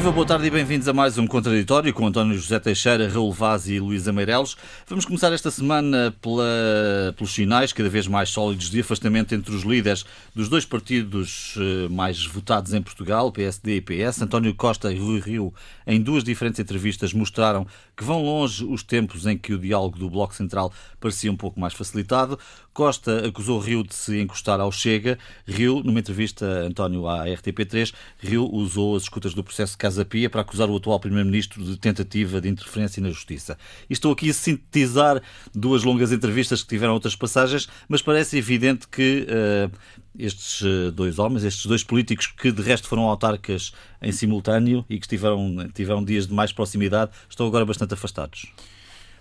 [0.00, 3.68] Viva, boa tarde e bem-vindos a mais um Contraditório com António José Teixeira, Raul Vaz
[3.68, 4.56] e Luísa Meireles.
[4.86, 9.62] Vamos começar esta semana pela, pelos sinais cada vez mais sólidos de afastamento entre os
[9.62, 14.22] líderes dos dois partidos eh, mais votados em Portugal, PSD e PS.
[14.22, 15.52] António Costa e Rui Rio,
[15.86, 20.08] em duas diferentes entrevistas, mostraram que vão longe os tempos em que o diálogo do
[20.08, 22.38] Bloco Central parecia um pouco mais facilitado.
[22.72, 25.18] Costa acusou Rio de se encostar ao Chega.
[25.46, 30.42] Rio, numa entrevista, António, à RTP3, Rio usou as escutas do processo Casa Pia para
[30.42, 33.58] acusar o atual Primeiro-Ministro de tentativa de interferência na Justiça.
[33.88, 35.20] E estou aqui a sintetizar
[35.52, 39.76] duas longas entrevistas que tiveram outras passagens, mas parece evidente que uh,
[40.16, 44.98] estes eh, dois homens, estes dois políticos que de resto foram autarcas em simultâneo e
[45.00, 48.46] que tiveram, tiveram dias de mais proximidade, estão agora bastante afastados.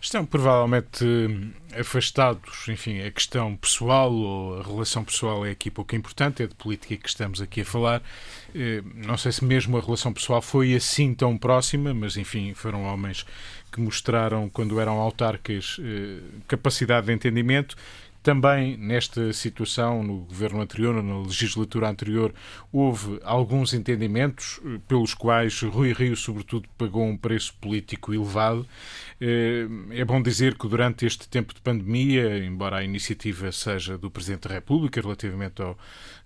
[0.02, 1.06] Estão provavelmente
[1.78, 6.56] afastados, enfim, a questão pessoal ou a relação pessoal é aqui pouco importante, é de
[6.56, 8.02] política que estamos aqui a falar.
[8.56, 12.86] Eh, não sei se mesmo a relação pessoal foi assim tão próxima, mas enfim, foram
[12.86, 13.26] homens
[13.74, 17.76] que mostraram, quando eram autarcas, eh, capacidade de entendimento
[18.22, 22.34] também nesta situação, no governo anterior, na legislatura anterior,
[22.72, 28.68] houve alguns entendimentos eh, pelos quais Rui Rio, sobretudo, pagou um preço político elevado.
[29.22, 34.12] Eh, é bom dizer que durante este tempo de pandemia, embora a iniciativa seja do
[34.12, 35.78] Presidente da República relativamente ao,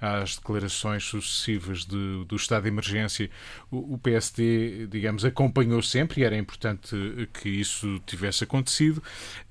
[0.03, 3.29] às declarações sucessivas de, do estado de emergência,
[3.69, 6.95] o, o PSD, digamos, acompanhou sempre e era importante
[7.39, 9.01] que isso tivesse acontecido.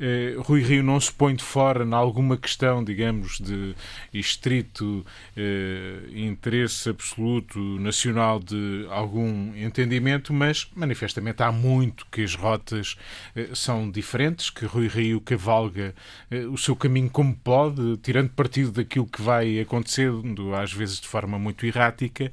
[0.00, 3.74] Eh, Rui Rio não se põe de fora em alguma uma questão, digamos, de
[4.12, 5.04] estrito
[5.36, 12.96] eh, interesse absoluto nacional de algum entendimento, mas manifestamente há muito que as rotas
[13.36, 15.94] eh, são diferentes, que Rui Rio cavalga
[16.30, 21.08] eh, o seu caminho como pode, tirando partido daquilo que vai acontecendo, às vezes de
[21.08, 22.32] forma muito errática.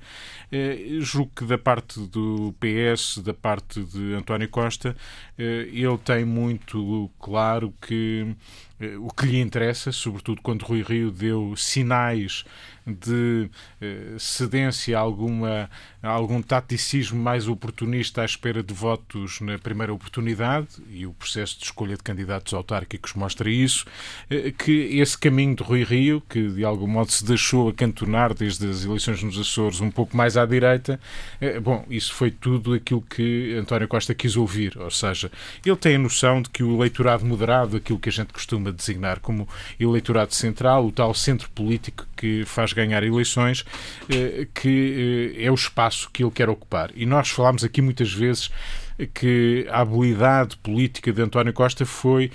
[0.52, 4.96] Eh, julgo que da parte do PS, da parte de António Costa,
[5.38, 8.36] eh, ele tem muito claro que
[8.80, 12.46] eh, o que lhe interessa, sobretudo quando Rui Rio deu sinais
[12.94, 13.50] de
[13.82, 15.70] eh, cedência a, alguma,
[16.02, 21.66] algum taticismo mais oportunista à espera de votos na primeira oportunidade, e o processo de
[21.66, 23.86] escolha de candidatos autárquicos mostra isso,
[24.30, 28.68] eh, que esse caminho de Rui Rio, que de algum modo se deixou acantonar desde
[28.70, 31.00] as eleições nos Açores um pouco mais à direita,
[31.40, 35.32] eh, bom, isso foi tudo aquilo que António Costa quis ouvir, ou seja,
[35.66, 39.20] ele tem a noção de que o eleitorado moderado, aquilo que a gente costuma designar
[39.20, 39.48] como
[39.80, 43.64] eleitorado central, o tal centro político que faz ganhar eleições,
[44.10, 46.92] eh, que eh, é o espaço que ele quer ocupar.
[46.94, 48.50] E nós falámos aqui muitas vezes
[49.14, 52.30] que a habilidade política de António Costa foi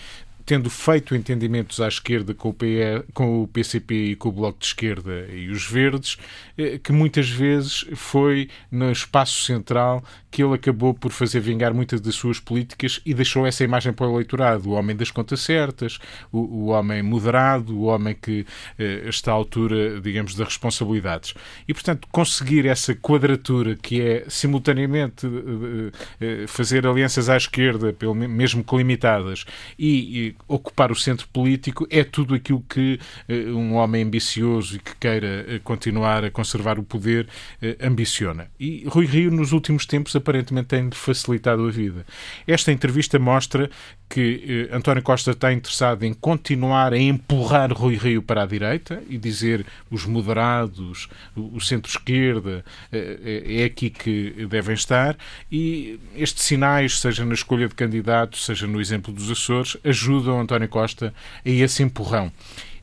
[0.47, 4.59] tendo feito entendimentos à esquerda com o, PE, com o PCP e com o Bloco
[4.59, 6.19] de Esquerda e os Verdes,
[6.57, 12.01] eh, que muitas vezes foi no espaço central que ele acabou por fazer vingar muitas
[12.01, 14.71] das suas políticas e deixou essa imagem para o eleitorado.
[14.71, 16.01] O homem das contas certas,
[16.33, 18.45] o, o homem moderado, o homem que
[18.77, 21.35] eh, está à altura, digamos, das responsabilidades.
[21.69, 28.15] E, portanto, conseguir essa quadratura que é simultaneamente eh, eh fazer alianças à esquerda, pelo
[28.15, 29.45] mesmo que limitadas,
[29.79, 34.79] e, e ocupar o centro político é tudo aquilo que eh, um homem ambicioso e
[34.79, 37.27] que queira eh, continuar a conservar o poder
[37.61, 38.49] eh, ambiciona.
[38.61, 42.05] E Rui Rio, nos últimos tempos, aparentemente tem facilitado a vida.
[42.47, 43.71] Esta entrevista mostra
[44.09, 49.17] que António Costa está interessado em continuar a empurrar Rui Rio para a direita e
[49.17, 55.17] dizer os moderados, o, o centro-esquerda, é aqui que devem estar
[55.51, 60.69] e estes sinais, seja na escolha de candidatos, seja no exemplo dos Açores, ajudam António
[60.69, 61.13] Costa
[61.45, 62.33] a esse empurrão.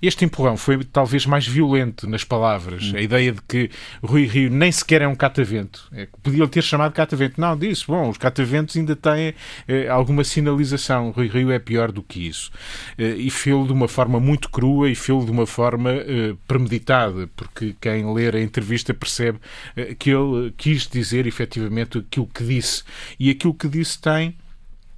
[0.01, 2.91] Este empurrão foi talvez mais violento nas palavras.
[2.91, 2.97] Hum.
[2.97, 3.69] A ideia de que
[4.01, 5.87] Rui Rio nem sequer é um catavento.
[5.93, 7.39] É, podia ter chamado catavento.
[7.39, 9.35] Não, disse, bom, os cataventos ainda têm
[9.67, 11.11] eh, alguma sinalização.
[11.11, 12.51] Rui Rio é pior do que isso.
[12.97, 17.29] Eh, e fê-lo de uma forma muito crua e fê-lo de uma forma eh, premeditada,
[17.35, 19.37] porque quem ler a entrevista percebe
[19.75, 22.83] eh, que ele quis dizer efetivamente aquilo que disse.
[23.19, 24.35] E aquilo que disse tem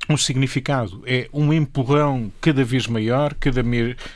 [0.10, 1.02] um significado.
[1.06, 3.64] É um empurrão cada vez maior, cada,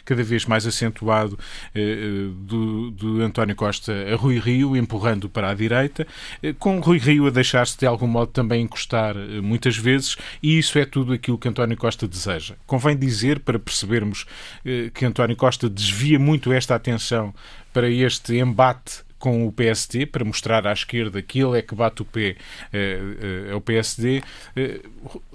[0.03, 1.37] cada vez mais acentuado
[1.73, 6.05] eh, eh, do, do, António Costa a Rui Rio, empurrando para a direita,
[6.43, 10.57] eh, com Rui Rio a deixar-se de algum modo também encostar eh, muitas vezes, e
[10.57, 12.55] isso é tudo aquilo que António Costa deseja.
[12.65, 14.25] Convém dizer, para percebermos
[14.65, 17.33] eh, que António Costa desvia muito esta atenção
[17.73, 22.01] para este embate com o PSD para mostrar à esquerda que ele é que bate
[22.01, 22.35] o pé
[22.73, 24.21] uh, uh, ao PSD.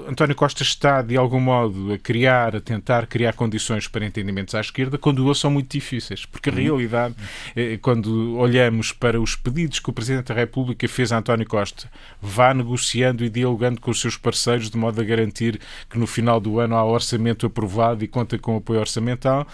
[0.09, 4.61] António Costa está, de algum modo, a criar, a tentar criar condições para entendimentos à
[4.61, 6.59] esquerda, quando eles são muito difíceis, porque a uhum.
[6.59, 7.15] realidade,
[7.81, 11.91] quando olhamos para os pedidos que o Presidente da República fez a António Costa,
[12.21, 16.41] vá negociando e dialogando com os seus parceiros de modo a garantir que no final
[16.41, 19.47] do ano há orçamento aprovado e conta com apoio orçamental,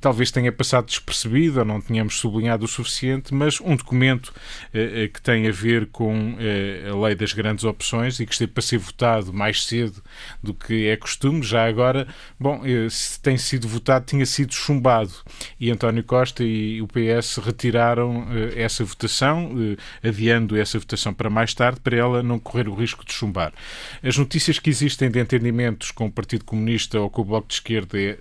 [0.00, 4.32] talvez tenha passado despercebido ou não tenhamos sublinhado o suficiente, mas um documento
[4.72, 8.32] eh, eh, que tem a ver com eh, a lei das grandes opções e que
[8.32, 10.02] esteve para ser votado mais cedo
[10.42, 11.42] do que é costume.
[11.42, 12.06] Já agora,
[12.38, 15.12] bom, se tem sido votado, tinha sido chumbado.
[15.58, 18.26] E António Costa e o PS retiraram
[18.56, 19.52] essa votação,
[20.02, 23.52] adiando essa votação para mais tarde, para ela não correr o risco de chumbar.
[24.02, 27.54] As notícias que existem de entendimentos com o Partido Comunista ou com o Bloco de
[27.54, 28.18] Esquerda é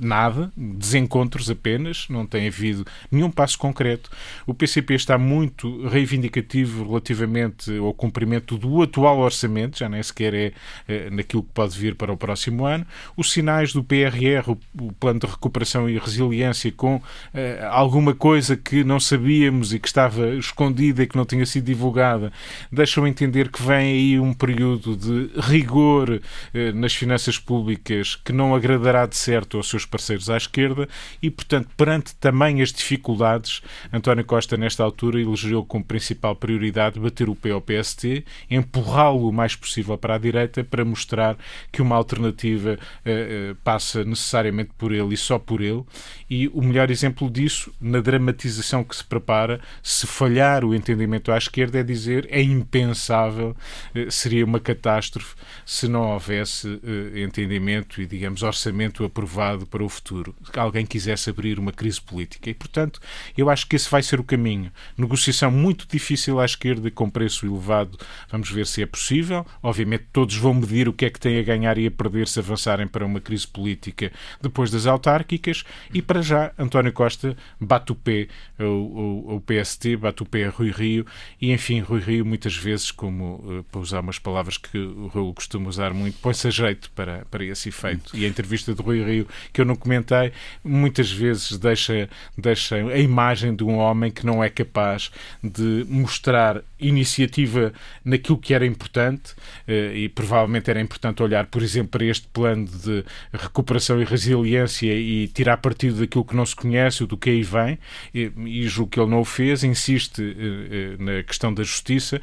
[0.00, 4.10] nada, desencontros apenas, não tem havido nenhum passo concreto.
[4.46, 10.52] O PCP está muito reivindicativo relativamente ao cumprimento do atual orçamento, já nem sequer é,
[10.86, 12.86] é naquilo que pode vir para o próximo ano.
[13.16, 17.00] Os sinais do PRR, o, o Plano de Recuperação e Resiliência, com
[17.32, 21.64] eh, alguma coisa que não sabíamos e que estava escondida e que não tinha sido
[21.64, 22.32] divulgada,
[22.70, 26.20] deixam entender que vem aí um período de rigor
[26.52, 30.88] eh, nas finanças públicas que não agradará de certo aos seus parceiros à esquerda
[31.22, 33.62] e, portanto, perante também as dificuldades,
[33.92, 39.32] António Costa, nesta altura, elegeu como principal prioridade bater o pé ao PST, empurrá-lo o
[39.32, 41.36] mais possível para a direita para mostrar
[41.70, 45.84] que uma alternativa uh, uh, passa necessariamente por ele e só por ele.
[46.28, 51.38] E o melhor exemplo disso, na dramatização que se prepara, se falhar o entendimento à
[51.38, 53.54] esquerda, é dizer é impensável,
[53.94, 56.80] uh, seria uma catástrofe se não houvesse
[57.14, 60.34] entendimento e, digamos, orçamento aprovado para o futuro.
[60.56, 62.50] Alguém quisesse abrir uma crise política.
[62.50, 63.00] E, portanto,
[63.38, 64.72] eu acho que esse vai ser o caminho.
[64.96, 67.98] Negociação muito difícil à esquerda com preço elevado.
[68.30, 69.46] Vamos ver se é possível.
[69.62, 72.38] Obviamente, todos vão medir o que é que têm a ganhar e a perder se
[72.38, 74.10] avançarem para uma crise política
[74.40, 75.64] depois das autárquicas.
[75.92, 78.28] E, para já, António Costa bate o pé
[78.58, 81.06] ao, PST, bate o pé a Rui Rio.
[81.40, 85.34] E, enfim, Rui Rio, muitas vezes, como eh, para usar umas palavras que o Raul
[85.34, 88.16] costuma usar muito, põe-se a jeito para, para esse efeito.
[88.16, 90.32] E a entrevista de Rui Rio, que eu não comentei,
[90.62, 95.10] muitas vezes deixa, deixa a imagem de um homem que não é capaz
[95.42, 97.72] de mostrar iniciativa
[98.04, 99.34] naquilo que era importante
[99.66, 104.92] eh, e provavelmente era importante olhar, por exemplo, para este plano de recuperação e resiliência
[104.92, 107.78] e tirar partido daquilo que não se conhece, do que aí vem,
[108.14, 112.20] e, e julgo que ele não o fez, insiste eh, eh, na questão da justiça,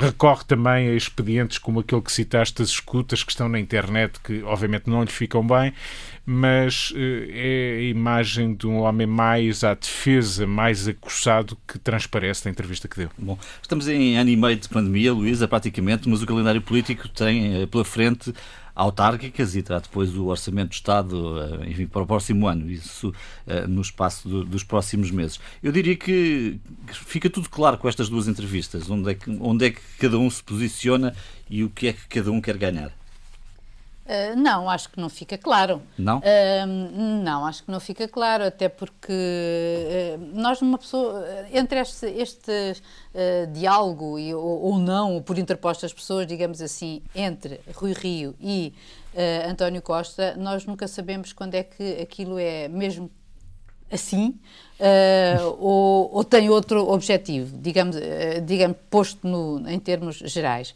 [0.00, 4.42] recorre também a expedientes como aquele que citaste, as escutas que estão na internet, que
[4.42, 5.72] obviamente não lhe ficam bem,
[6.24, 12.50] mas é a imagem de um homem mais à defesa, mais acossado que transparece na
[12.50, 13.10] entrevista que deu.
[13.18, 17.62] Bom, estamos em ano e meio de pandemia, Luísa, praticamente, mas o calendário político tem
[17.62, 18.32] eh, pela frente
[18.74, 23.12] autárquicas e terá depois o Orçamento do Estado eh, enfim, para o próximo ano, isso
[23.46, 25.40] eh, no espaço do, dos próximos meses.
[25.62, 26.58] Eu diria que
[26.92, 30.30] fica tudo claro com estas duas entrevistas, onde é que, onde é que cada um
[30.30, 31.14] se posiciona
[31.48, 32.92] e o que é que cada um quer ganhar.
[34.06, 35.82] Uh, não, acho que não fica claro.
[35.96, 36.18] Não?
[36.18, 42.06] Uh, não, acho que não fica claro, até porque uh, nós, numa pessoa, entre este,
[42.06, 42.82] este
[43.52, 48.72] diálogo e, ou, ou, não, por interpostas pessoas, digamos assim, entre Rui Rio e
[49.48, 53.10] António Costa, nós nunca sabemos quando é que aquilo é mesmo
[53.90, 54.38] assim
[54.80, 60.74] uh, ou, ou, tem outro objetivo, digamos, uh, digamos posto no, em termos gerais.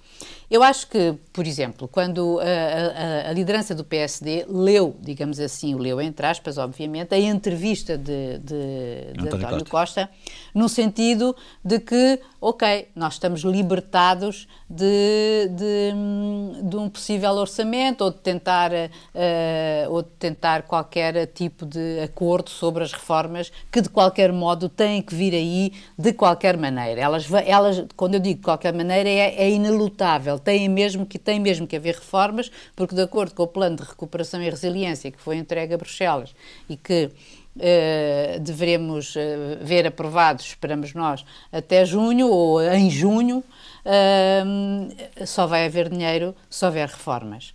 [0.50, 5.74] Eu acho que, por exemplo, quando a, a, a, liderança do PSD leu, digamos assim,
[5.74, 10.06] leu entre aspas, obviamente, a entrevista de, de, de António, António Costa.
[10.06, 10.10] Costa,
[10.54, 11.34] no sentido
[11.64, 18.70] de que, ok, nós estamos libertados de, de, de um possível orçamento ou de tentar
[18.70, 24.68] uh, ou de tentar qualquer tipo de acordo sobre as reformas que de qualquer modo
[24.68, 27.00] têm que vir aí de qualquer maneira.
[27.00, 30.38] Elas, elas quando eu digo de qualquer maneira, é, é inelutável.
[30.38, 33.84] Tem mesmo, que, tem mesmo que haver reformas, porque de acordo com o plano de
[33.84, 36.34] recuperação e resiliência que foi entregue a Bruxelas
[36.68, 37.10] e que
[37.56, 39.20] Uh, devemos uh,
[39.60, 43.44] ver aprovados, esperamos nós, até junho ou em junho,
[43.86, 47.54] uh, só vai haver dinheiro se houver reformas.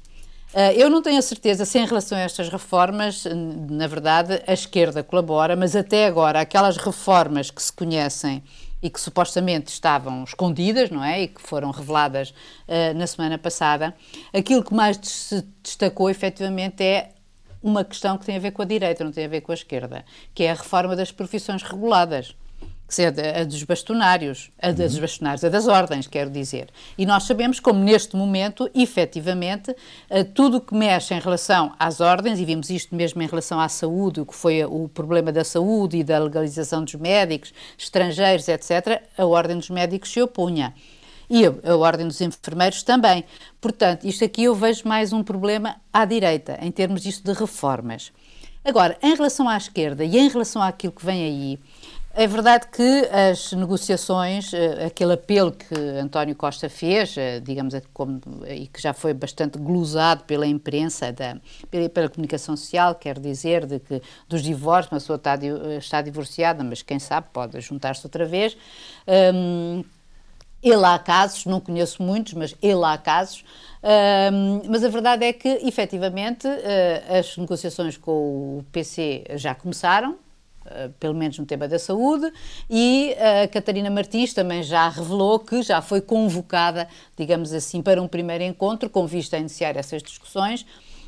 [0.54, 3.24] Uh, eu não tenho a certeza se em relação a estas reformas,
[3.70, 8.44] na verdade, a esquerda colabora, mas até agora aquelas reformas que se conhecem
[8.82, 11.22] e que supostamente estavam escondidas, não é?
[11.22, 13.96] E que foram reveladas uh, na semana passada,
[14.34, 17.12] aquilo que mais se destacou efetivamente é
[17.62, 19.56] uma questão que tem a ver com a direita, não tem a ver com a
[19.56, 20.04] esquerda,
[20.34, 22.34] que é a reforma das profissões reguladas
[22.90, 25.02] que é a dos bastonários, a dos uhum.
[25.02, 26.70] bastonários, a das ordens, quero dizer.
[26.98, 29.76] E nós sabemos como, neste momento, efetivamente,
[30.10, 33.60] eh, tudo o que mexe em relação às ordens, e vimos isto mesmo em relação
[33.60, 38.48] à saúde, o que foi o problema da saúde e da legalização dos médicos, estrangeiros,
[38.48, 40.74] etc., a Ordem dos Médicos se opunha.
[41.30, 43.24] E a, a Ordem dos Enfermeiros também.
[43.62, 48.12] Portanto, isto aqui eu vejo mais um problema à direita, em termos disto de reformas.
[48.64, 51.60] Agora, em relação à esquerda e em relação àquilo que vem aí,
[52.14, 58.20] é verdade que as negociações, eh, aquele apelo que António Costa fez, eh, digamos, como,
[58.48, 61.38] e que já foi bastante glosado pela imprensa, da,
[61.70, 65.38] pela comunicação social, quer dizer, de que dos divórcios, uma pessoa está,
[65.78, 68.58] está divorciada, mas quem sabe pode juntar-se outra vez.
[69.08, 69.84] Um,
[70.62, 73.46] ele há casos, não conheço muitos, mas ele há casos.
[73.82, 76.46] Um, mas a verdade é que, efetivamente,
[77.18, 80.29] as negociações com o PC já começaram, eh,
[81.00, 82.32] pelo menos no tema da saúde,
[82.70, 88.08] e a Catarina Martins também já revelou que já foi convocada, digamos assim, para um
[88.08, 90.66] primeiro encontro com vista a iniciar essas discussões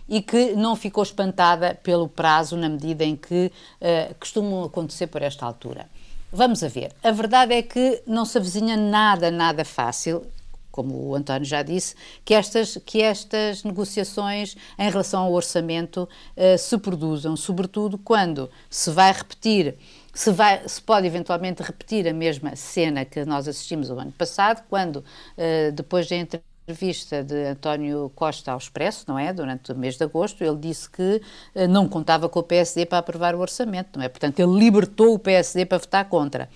[0.08, 3.46] e que não ficou espantada pelo prazo na medida em que
[3.80, 5.88] uh, costumam acontecer por esta altura.
[6.34, 6.92] Vamos a ver.
[7.04, 10.26] A verdade é que não se avizinha nada, nada fácil
[10.72, 16.58] como o António já disse, que estas, que estas negociações em relação ao orçamento uh,
[16.58, 19.78] se produzam, sobretudo quando se vai repetir,
[20.14, 24.64] se, vai, se pode eventualmente repetir a mesma cena que nós assistimos o ano passado,
[24.70, 29.34] quando, uh, depois de entre entrevista de António Costa ao Expresso, não é?
[29.34, 31.22] Durante o mês de agosto, ele disse que
[31.56, 34.10] uh, não contava com o PSD para aprovar o orçamento, não é?
[34.10, 36.50] Portanto, ele libertou o PSD para votar contra.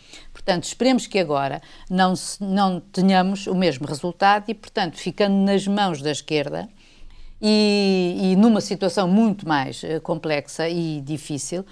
[0.46, 1.60] Portanto, esperemos que agora
[1.90, 6.70] não, não tenhamos o mesmo resultado e, portanto, ficando nas mãos da esquerda,
[7.42, 11.66] e, e, numa situação muito mais uh, complexa e difícil,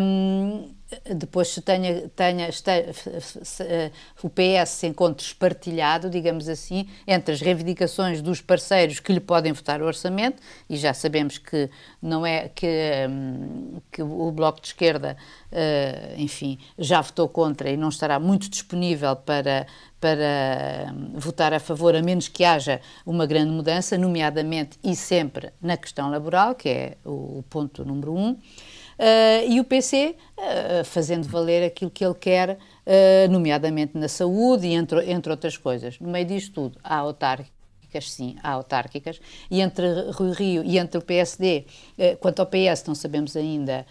[0.00, 0.72] um,
[1.14, 2.62] depois se tenha, tenha se,
[3.62, 9.20] uh, o PS se encontre espartilhado, digamos assim, entre as reivindicações dos parceiros que lhe
[9.20, 12.66] podem votar o orçamento, e já sabemos que não é que,
[13.08, 15.16] um, que o Bloco de Esquerda,
[15.50, 19.66] uh, enfim, já votou contra e não estará muito disponível para,
[20.00, 25.52] para um, votar a favor, a menos que haja uma grande mudança, nomeadamente e sempre
[25.60, 28.38] na questão laboral, que é o ponto número um.
[28.98, 34.08] Uh, e o PC uh, eh, fazendo valer aquilo que ele quer, uh, nomeadamente na
[34.08, 35.98] saúde e entre, entre outras coisas.
[35.98, 37.52] No meio disto tudo, há autárquicas,
[38.10, 39.20] sim, há autárquicas,
[39.50, 41.64] e entre Rui Rio e entre o PSD,
[42.18, 43.86] quanto ao PS, não sabemos ainda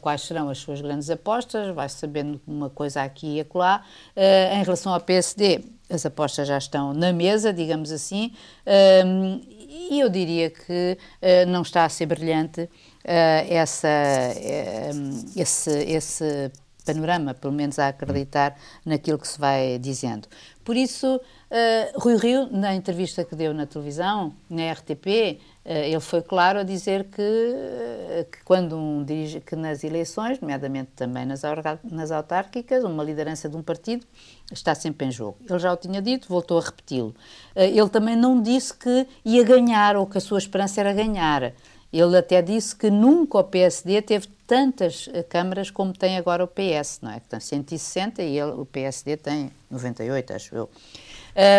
[0.00, 3.84] quais serão as suas grandes apostas, vai-se sabendo uma coisa aqui e acolá.
[4.16, 8.32] em relação ao PSD, as apostas já estão na mesa, digamos assim,
[8.66, 10.98] e eu diria que
[11.46, 12.68] não está a ser brilhante
[13.04, 16.50] essa, uh, esse, esse
[16.84, 20.28] panorama, pelo menos a acreditar naquilo que se vai dizendo.
[20.62, 26.00] Por isso, uh, Rui Rio, na entrevista que deu na televisão, na RTP, uh, ele
[26.00, 29.04] foi claro a dizer que, uh, que quando um
[29.44, 31.42] que nas eleições, nomeadamente também nas,
[31.84, 34.06] nas autárquicas, uma liderança de um partido
[34.52, 35.36] está sempre em jogo.
[35.48, 37.14] Ele já o tinha dito, voltou a repeti-lo.
[37.56, 41.52] ele também não disse que ia ganhar ou que a sua esperança era ganhar.
[42.00, 46.48] Ele até disse que nunca o PSD teve tantas eh, câmaras como tem agora o
[46.48, 47.20] PS, não é?
[47.20, 50.70] Que tem 160 e ele, o PSD tem 98, acho eu.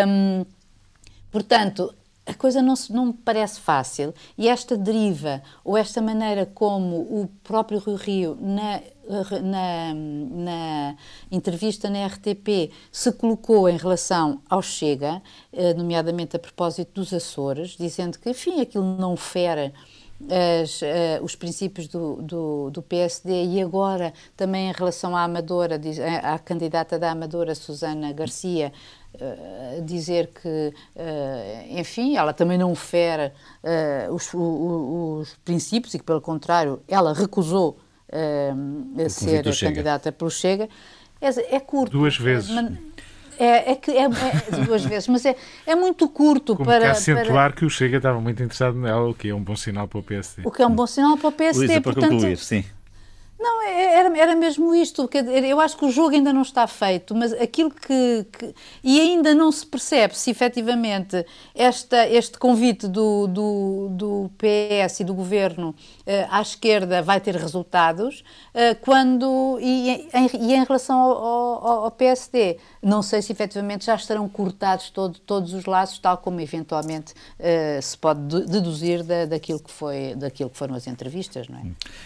[0.05, 0.45] Um,
[1.31, 1.93] portanto,
[2.25, 7.29] a coisa não, não me parece fácil e esta deriva ou esta maneira como o
[7.43, 8.81] próprio Rio Rio na,
[9.41, 10.97] na, na,
[11.31, 15.21] entrevista na RTP se colocou em relação ao Chega,
[15.53, 19.71] eh, nomeadamente a propósito dos Açores, dizendo que, enfim, aquilo não fere
[20.23, 25.75] as, uh, os princípios do, do, do, PSD e agora também em relação à Amadora,
[25.75, 28.71] eh, à candidata da Amadora, Susana Garcia,
[29.13, 33.33] uh, dizer que, uh, enfim, ela também não fere
[34.09, 37.77] os, os, princípios e que, pelo contrário, ela recusou
[39.09, 40.69] ser candidata pelo Chega.
[41.19, 41.91] É, é curto.
[41.91, 42.49] Duas vezes.
[42.49, 42.71] Mas,
[43.39, 46.81] é, é que é, é, duas vezes, mas é, é muito curto Como para.
[46.81, 47.51] Para acentuar para...
[47.53, 50.03] que o Chega estava muito interessado nela, o que é um bom sinal para o
[50.03, 50.41] PSD.
[50.45, 51.65] O que é um bom sinal para o PSD.
[51.65, 52.63] Luísa, para portanto, concluir, sim.
[53.37, 55.09] Não, é, era, era mesmo isto.
[55.43, 58.25] Eu acho que o jogo ainda não está feito, mas aquilo que.
[58.31, 65.01] que e ainda não se percebe se efetivamente esta, este convite do, do, do PS
[65.01, 65.75] e do governo uh,
[66.29, 68.23] à esquerda vai ter resultados,
[68.53, 69.59] uh, quando.
[69.61, 71.11] E em, e em relação ao,
[71.67, 76.17] ao, ao, PSD, não sei se efetivamente já estarão cortados todo, todos os laços, tal
[76.19, 81.49] como eventualmente uh, se pode deduzir da, daquilo, que foi, daquilo que foram as entrevistas,
[81.49, 81.63] não é?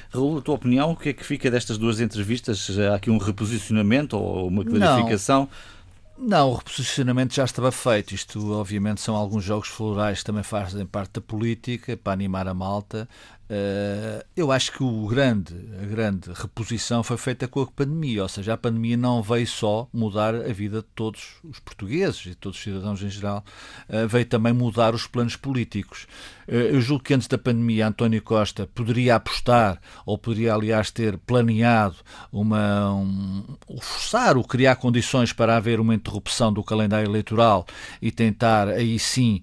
[0.10, 2.70] Raul, a tua opinião, o que é que fica crítica destas duas entrevistas?
[2.78, 5.42] Há aqui um reposicionamento ou uma clarificação?
[5.42, 5.80] Não.
[6.22, 8.14] Não, o reposicionamento já estava feito.
[8.14, 12.54] Isto, obviamente, são alguns jogos florais que também fazem parte da política para animar a
[12.54, 13.08] malta.
[13.50, 18.30] Uh, eu acho que o grande, a grande reposição foi feita com a pandemia, ou
[18.30, 22.36] seja, a pandemia não veio só mudar a vida de todos os portugueses e de
[22.36, 23.44] todos os cidadãos em geral,
[23.90, 26.06] uh, veio também mudar os planos políticos.
[26.48, 31.18] Uh, eu julgo que antes da pandemia António Costa poderia apostar, ou poderia, aliás, ter
[31.18, 31.96] planeado
[32.32, 33.44] uma, um,
[33.82, 37.66] forçar ou criar condições para haver uma interrupção do calendário eleitoral
[38.00, 39.42] e tentar aí sim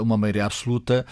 [0.00, 1.06] uma maioria absoluta.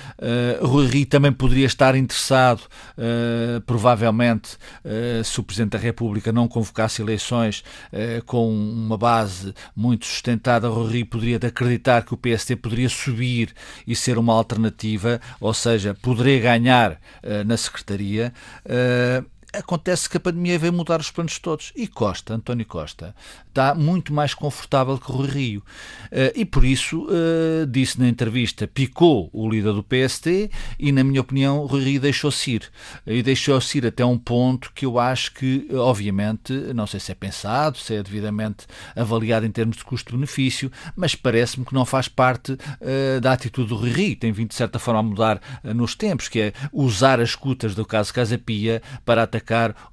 [0.60, 2.62] Rui Rio também poderia estar interessado,
[2.98, 7.62] uh, provavelmente, uh, se o Presidente da República não convocasse eleições
[7.92, 13.54] uh, com uma base muito sustentada, Rui poderia acreditar que o PST poderia subir
[13.86, 17.00] e ser uma alternativa, ou seja, poderia ganhar
[17.46, 18.32] na Secretaria
[19.52, 21.72] acontece que a pandemia veio mudar os planos todos.
[21.74, 23.14] E Costa, António Costa,
[23.48, 25.60] está muito mais confortável que Rui Rio.
[26.06, 31.02] Uh, e por isso, uh, disse na entrevista, picou o líder do PST e, na
[31.04, 32.70] minha opinião, Rui Rio deixou-se ir.
[33.06, 37.14] E deixou-se ir até um ponto que eu acho que, obviamente, não sei se é
[37.14, 42.52] pensado, se é devidamente avaliado em termos de custo-benefício, mas parece-me que não faz parte
[42.52, 44.16] uh, da atitude do Rui Rio.
[44.16, 47.84] Tem vindo, de certa forma, a mudar nos tempos, que é usar as escutas do
[47.84, 49.39] caso Casa Pia para atacar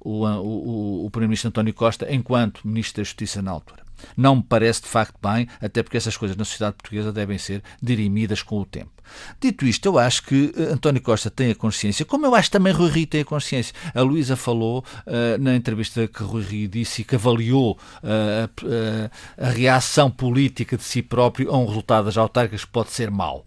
[0.00, 3.87] o, o, o Primeiro-Ministro António Costa enquanto Ministro da Justiça na altura.
[4.16, 7.62] Não me parece de facto bem, até porque essas coisas na sociedade portuguesa devem ser
[7.82, 8.98] dirimidas com o tempo.
[9.40, 12.72] Dito isto, eu acho que uh, António Costa tem a consciência, como eu acho também
[12.72, 13.74] Rui Rio tem a consciência.
[13.94, 19.48] A Luísa falou uh, na entrevista que Rui Rio disse e que avaliou uh, a
[19.50, 23.46] reação política de si próprio a um resultado das autárquicas que pode ser mau.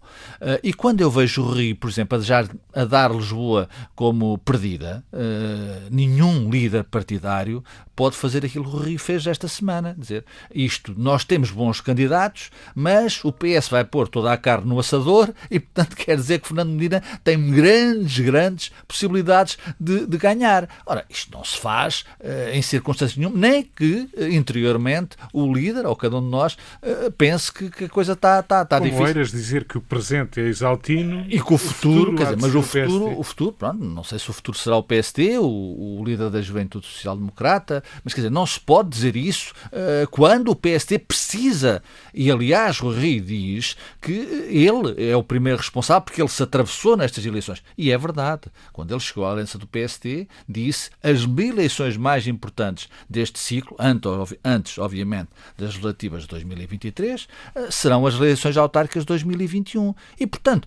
[0.62, 5.04] e quando eu vejo o Rio, por exemplo, a, dejar, a dar Lisboa como perdida,
[5.90, 7.62] nenhum líder partidário
[7.94, 9.94] pode fazer aquilo que o Rio fez esta semana.
[9.96, 10.24] Dizer
[10.54, 15.32] isto, nós temos bons candidatos, mas o PS vai pôr toda a carne no assador
[15.50, 20.68] e, portanto, quer dizer que Fernando Medina tem grandes, grandes possibilidades de, de ganhar.
[20.86, 25.86] Ora, isto não se faz uh, em circunstâncias nenhuma, nem que uh, interiormente o líder
[25.86, 28.90] ou cada um de nós uh, pense que, que, a coisa está tá, tá, Como
[28.90, 29.14] difícil.
[29.14, 32.38] Como dizer que o presente é exaltino e que o futuro, o futuro quer dizer,
[32.40, 35.44] mas o futuro, o futuro, pronto, não sei se o futuro será o PSD, o,
[35.44, 39.52] o líder da Juventude Social Democrata, mas quer dizer, não se pode dizer isso
[40.10, 41.82] quando o PSD precisa,
[42.14, 46.96] e aliás, o Rui diz que ele é o primeiro responsável porque ele se atravessou
[46.96, 47.62] nestas eleições.
[47.76, 48.42] E é verdade.
[48.72, 53.76] Quando ele chegou à aliança do PST, disse as eleições mais importantes deste ciclo,
[54.44, 59.94] antes, obviamente, das legislativas de 2023, eh, serão as eleições autárquicas de 2021.
[60.18, 60.66] E, portanto,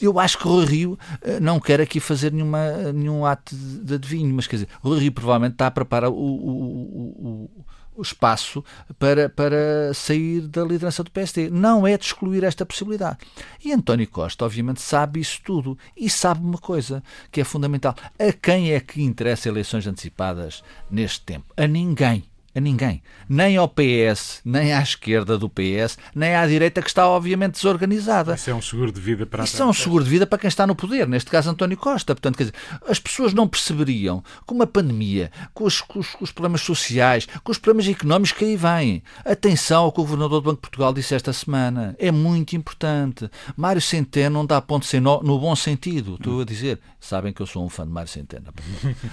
[0.00, 3.94] eu acho que o Rui Rio eh, não quer aqui fazer nenhuma, nenhum ato de
[3.94, 7.64] adivinho, mas quer dizer, o Rui Rio provavelmente está a preparar o, o, o
[7.96, 8.64] o espaço
[8.98, 11.50] para, para sair da liderança do PSD.
[11.50, 13.18] Não é de excluir esta possibilidade.
[13.64, 15.78] E António Costa, obviamente, sabe isso tudo.
[15.96, 17.94] E sabe uma coisa que é fundamental.
[18.18, 21.52] A quem é que interessa eleições antecipadas neste tempo?
[21.56, 22.24] A ninguém
[22.54, 23.02] a ninguém.
[23.28, 28.34] Nem ao PS, nem à esquerda do PS, nem à direita que está obviamente desorganizada.
[28.34, 30.48] Isso é um seguro de vida para Isso é um seguro de vida para quem
[30.48, 32.14] está no poder, neste caso António Costa.
[32.14, 32.54] Portanto, quer dizer,
[32.86, 37.26] as pessoas não perceberiam com uma pandemia, com os, com, os, com os, problemas sociais,
[37.42, 39.02] com os problemas económicos que aí vêm.
[39.24, 41.96] Atenção ao que o Governador do Banco de Portugal disse esta semana.
[41.98, 43.30] É muito importante.
[43.56, 46.14] Mário Centeno não dá ponto sem nó no bom sentido.
[46.14, 46.80] Estou a dizer.
[47.00, 48.52] Sabem que eu sou um fã de Mário Centeno.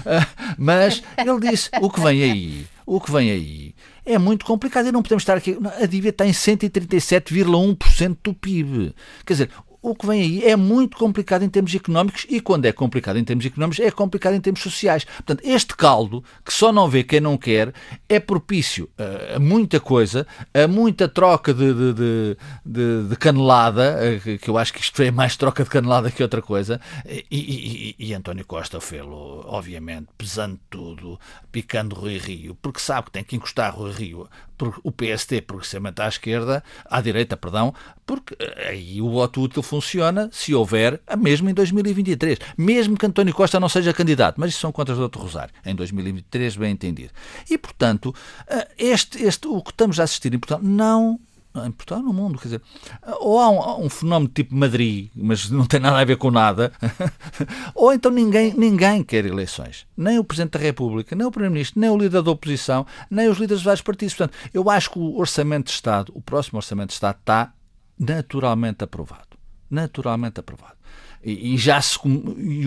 [0.06, 0.25] Ah,
[0.58, 4.91] mas ele disse, o que vem aí o que vem aí é muito complicado e
[4.91, 5.56] não podemos estar aqui.
[5.80, 8.95] A dívida está em 137,1% do PIB.
[9.23, 12.71] Quer dizer, o que vem aí é muito complicado em termos económicos e quando é
[12.71, 15.05] complicado em termos económicos é complicado em termos sociais.
[15.05, 17.73] Portanto, este caldo, que só não vê quem não quer,
[18.07, 18.89] é propício
[19.35, 23.97] a muita coisa, a muita troca de, de, de, de, canelada,
[24.41, 26.79] que eu acho que isto é mais troca de canelada que outra coisa,
[27.31, 31.19] e, e, e António Costa fê-lo, obviamente, pesando tudo,
[31.51, 34.29] picando Rui Rio, porque sabe que tem que encostar Rui Rio
[34.83, 37.73] o PST progressivamente à esquerda, à direita, perdão,
[38.05, 42.39] porque eh, aí o voto útil funciona se houver, mesmo em 2023.
[42.58, 45.75] Mesmo que António Costa não seja candidato, mas isso são contas do outro Rosário, em
[45.75, 47.12] 2023, bem entendido.
[47.49, 48.13] E, portanto,
[48.47, 51.19] eh, este, este, o que estamos a assistir em Portugal não
[51.65, 52.38] em Portugal, no mundo.
[52.38, 52.62] Quer dizer,
[53.19, 56.71] ou há um, um, fenómeno tipo Madrid, mas não tem nada a ver com nada,
[57.73, 59.86] ou então ninguém, ninguém quer eleições.
[59.97, 63.38] Nem o Presidente da República, nem o Primeiro-Ministro, nem o líder da oposição, nem os
[63.38, 64.13] líderes de vários partidos.
[64.13, 67.51] Portanto, eu acho que o Orçamento de Estado, o próximo Orçamento de Estado, está
[67.99, 69.28] naturalmente aprovado.
[69.69, 70.79] Naturalmente aprovado.
[71.23, 71.99] E, e já se.
[72.05, 72.63] E,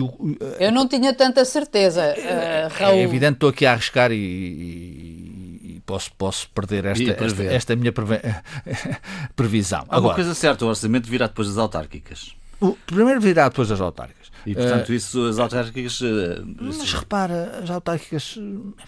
[0.59, 2.97] eu não tinha tanta certeza, uh, Raul.
[2.97, 7.91] É evidente, estou aqui a arriscar e, e posso, posso perder esta, esta, esta, minha
[9.35, 9.85] previsão.
[9.89, 12.35] Há uma coisa certa: o orçamento virá depois das autárquicas.
[12.61, 14.22] O primeiro virá depois das autárquicas.
[14.45, 16.01] E, portanto, uh, isso, as autárquicas.
[16.01, 18.37] Uh, mas repara, as autárquicas.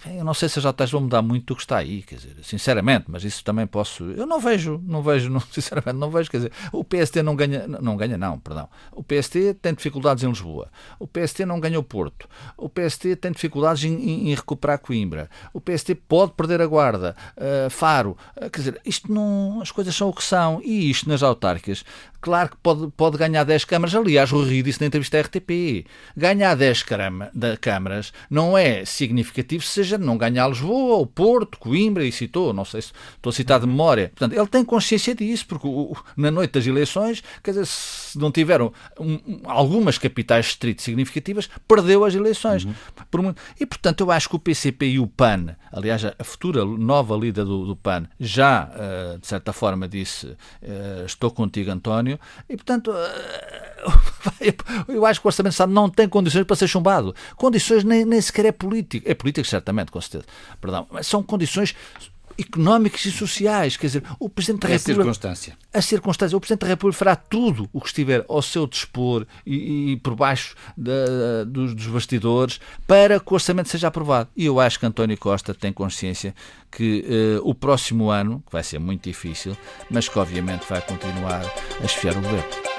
[0.06, 2.36] Eu não sei se as autárquicas vão mudar muito do que está aí, quer dizer,
[2.42, 4.04] sinceramente, mas isso também posso.
[4.04, 7.66] Eu não vejo, não vejo, não, sinceramente, não vejo, quer dizer, o PST não ganha.
[7.66, 8.68] Não ganha, não, perdão.
[8.92, 10.70] O PST tem dificuldades em Lisboa.
[10.98, 12.28] O PST não ganha o Porto.
[12.56, 15.30] O PST tem dificuldades em, em, em recuperar Coimbra.
[15.52, 17.16] O PST pode perder a guarda.
[17.36, 18.16] Uh, Faro.
[18.52, 19.60] quer dizer, isto não.
[19.60, 20.60] As coisas são o que são.
[20.62, 21.84] E isto nas autárquicas,
[22.20, 23.94] claro que pode, pode ganhar 10 câmaras.
[23.94, 26.84] Aliás, o Rio disse na entrevista à RTP Ganhar 10
[27.60, 32.82] câmaras não é significativo seja não ganhar Lisboa, o Porto, Coimbra e citou, não sei
[32.82, 34.08] se estou a citar de memória.
[34.14, 35.68] Portanto, ele tem consciência disso, porque
[36.16, 42.04] na noite das eleições, quer dizer, se não tiveram um, algumas capitais distritos significativas, perdeu
[42.04, 42.64] as eleições.
[42.64, 43.34] Uhum.
[43.58, 47.44] E, portanto, eu acho que o PCP e o PAN, aliás, a futura nova líder
[47.44, 52.15] do, do PAN, já, uh, de certa forma, disse: uh, Estou contigo, António,
[52.48, 52.92] e, portanto.
[54.26, 57.14] Uh, eu acho que o Orçamento de Estado não tem condições para ser chumbado.
[57.36, 59.08] Condições nem, nem sequer é político.
[59.08, 60.24] É político, certamente, com certeza.
[60.60, 60.86] Perdão.
[60.90, 61.76] Mas são condições
[62.38, 63.76] económicas e sociais.
[63.76, 64.92] Quer dizer, o Presidente da é República.
[64.92, 65.58] A circunstância.
[65.72, 66.36] A circunstância.
[66.36, 70.14] O Presidente da República fará tudo o que estiver ao seu dispor e, e por
[70.14, 74.28] baixo da, dos, dos, bastidores para que o orçamento seja aprovado.
[74.36, 76.34] E eu acho que António Costa tem consciência
[76.70, 77.04] que
[77.40, 79.56] uh, o próximo ano, que vai ser muito difícil,
[79.90, 81.42] mas que obviamente vai continuar
[81.80, 82.75] a esfiar o governo.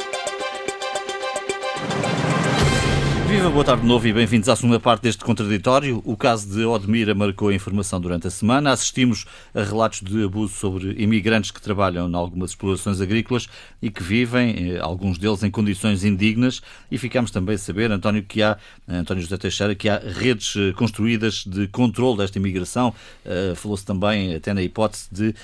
[3.28, 6.02] Viva, boa tarde de novo e bem-vindos à segunda parte deste contraditório.
[6.06, 8.72] O caso de Odmira marcou a informação durante a semana.
[8.72, 13.50] Assistimos a relatos de abuso sobre imigrantes que trabalham em algumas explorações agrícolas
[13.82, 16.62] e que vivem, eh, alguns deles, em condições indignas.
[16.90, 20.72] E ficamos também a saber, António, que há, António José Teixeira, que há redes eh,
[20.72, 22.94] construídas de controle desta imigração.
[23.26, 25.36] Uh, Falou-se também, até na hipótese de,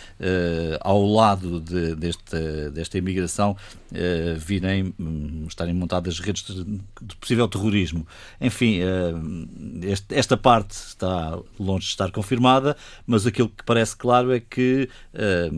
[0.79, 3.57] ao lado de, desta, desta imigração,
[3.93, 6.63] uh, virem, um, estarem montadas redes de,
[7.01, 8.05] de possível terrorismo.
[8.41, 12.75] Enfim, eh, esta parte está longe de estar confirmada,
[13.05, 15.49] mas aquilo que parece claro é que eh,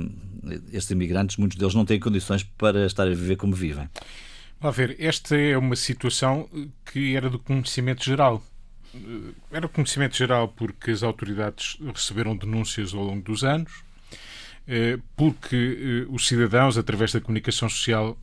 [0.71, 3.89] estes imigrantes, muitos deles não têm condições para estar a viver como vivem.
[4.61, 6.49] A ver, esta é uma situação
[6.91, 8.43] que era do conhecimento geral.
[9.51, 13.84] Era conhecimento geral porque as autoridades receberam denúncias ao longo dos anos,
[15.15, 18.17] porque os cidadãos, através da comunicação social,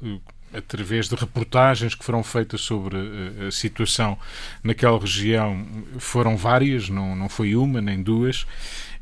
[0.52, 2.96] através de reportagens que foram feitas sobre
[3.46, 4.18] a, situação
[4.62, 5.66] naquela região,
[5.98, 8.46] foram várias, não, não foi uma nem duas,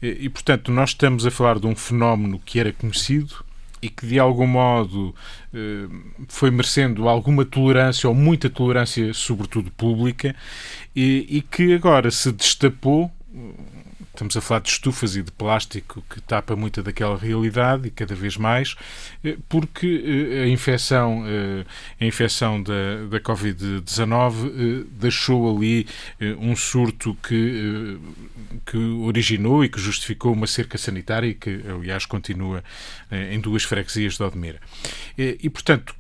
[0.01, 3.45] e, portanto nós estamos a falar de um fenómeno que era conhecido
[3.83, 5.15] e que de algum modo
[5.55, 5.89] eh,
[6.29, 10.37] foi merecendo alguma tolerância ou muita tolerância, sobretudo pública,
[10.95, 13.11] e, e que agora se destapou
[14.21, 18.15] estamos a falar de estufas e de plástico que tapa muita daquela realidade e cada
[18.15, 18.77] vez mais,
[19.25, 21.65] eh, porque eh, a infecção, eh,
[21.99, 25.87] a infecção da, da Covid-19 deixou ali
[26.39, 27.99] um surto que,
[28.67, 32.63] que originou e que justificou uma cerca sanitária que, aliás, continua
[33.31, 34.61] em duas freguesias de Odmira.
[35.17, 35.95] E, portanto,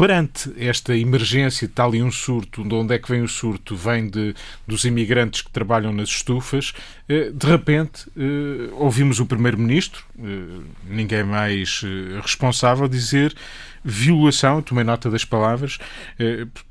[0.00, 3.76] perante esta emergência, tal e um surto, de onde é que vem o surto?
[3.76, 4.34] Vem de,
[4.66, 6.72] dos imigrantes que trabalham nas estufas.
[7.06, 11.82] Eh, de repente, eh, ouvimos o Primeiro-Ministro, eh, ninguém mais
[12.22, 13.36] responsável, dizer
[13.84, 15.78] violação, tomei nota das palavras,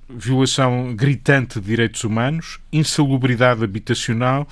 [0.09, 4.47] violação gritante de direitos humanos, insalubridade habitacional,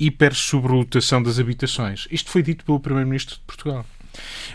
[0.00, 2.08] hipersobrelotação das habitações.
[2.10, 3.84] Isto foi dito pelo Primeiro-Ministro de Portugal.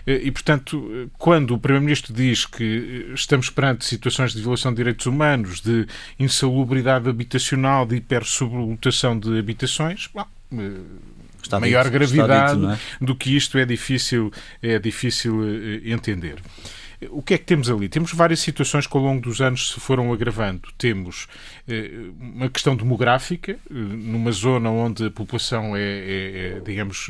[0.05, 5.05] Eh, e, portanto, quando o Primeiro-Ministro diz que estamos perante situações de violação de direitos
[5.05, 5.87] humanos, de
[6.19, 10.71] insalubridade habitacional, de hipersoblotação de habitações, bom, eh,
[11.41, 13.05] Está maior dito, gravidade dito, é?
[13.05, 16.41] do que isto é difícil, é difícil eh, entender.
[17.11, 17.87] O que é que temos ali?
[17.87, 20.67] Temos várias situações que ao longo dos anos se foram agravando.
[20.77, 21.56] Temos eh,
[22.19, 27.09] uma questão demográfica, eh, numa zona onde a população é, é, é, digamos,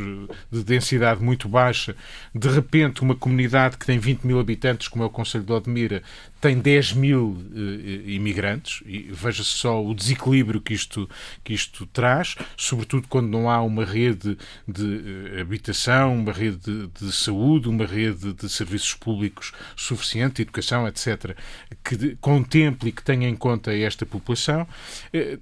[0.51, 1.95] de densidade muito baixa,
[2.33, 6.01] de repente uma comunidade que tem 20 mil habitantes, como é o Conselho de Odmira,
[6.39, 11.09] tem 10 mil uh, imigrantes, e veja-se só o desequilíbrio que isto,
[11.43, 16.87] que isto traz, sobretudo quando não há uma rede de uh, habitação, uma rede de,
[16.87, 21.35] de, saúde, uma rede de serviços públicos suficiente, educação, etc.,
[21.83, 24.46] que contemple e que tenha em conta esta população.
[24.53, 25.39] Uh,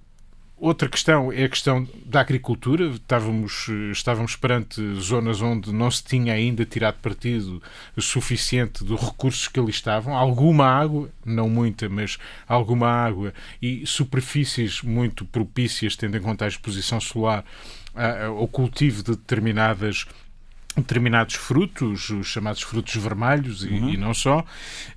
[0.58, 2.86] Outra questão é a questão da agricultura.
[2.88, 7.62] Estávamos, estávamos perante zonas onde não se tinha ainda tirado partido
[7.98, 10.16] suficiente dos recursos que ali estavam.
[10.16, 16.48] Alguma água, não muita, mas alguma água e superfícies muito propícias, tendo em conta a
[16.48, 17.44] exposição solar
[18.26, 20.06] ao cultivo de determinadas
[20.76, 23.90] determinados frutos, os chamados frutos vermelhos e, uhum.
[23.90, 24.44] e, não só,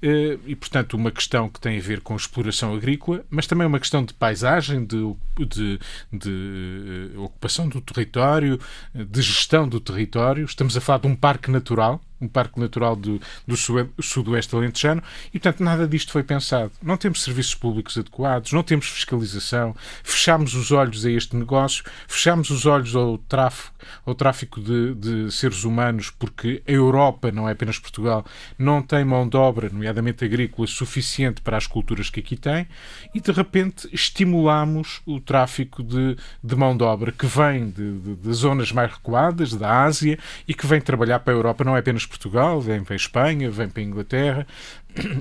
[0.03, 3.79] eh, e portanto uma questão que tem a ver com exploração agrícola, mas também uma
[3.79, 5.79] questão de paisagem, de, de,
[6.13, 8.59] de eh, ocupação do território,
[8.95, 10.45] de gestão do território.
[10.45, 13.57] Estamos a falar de um parque natural, um parque natural do, do
[14.03, 15.03] sudoeste alentejano,
[15.33, 16.73] e portanto nada disto foi pensado.
[16.83, 22.51] Não temos serviços públicos adequados, não temos fiscalização, fechamos os olhos a este negócio, fechamos
[22.51, 27.53] os olhos ao tráfico, ao tráfico de, de seres humanos, porque a Europa, não é
[27.53, 28.25] apenas Portugal,
[28.59, 32.67] não tem mão de obra, nomeadamente agrícola, suficiente para as culturas que aqui tem,
[33.15, 38.15] e de repente estimulamos o tráfico de, de mão de obra que vem de, de,
[38.17, 41.81] de zonas mais recuadas, da Ásia, e que vem trabalhar para a Europa, não é
[41.81, 44.47] apenas Portugal, vem para a Espanha, vem para a Inglaterra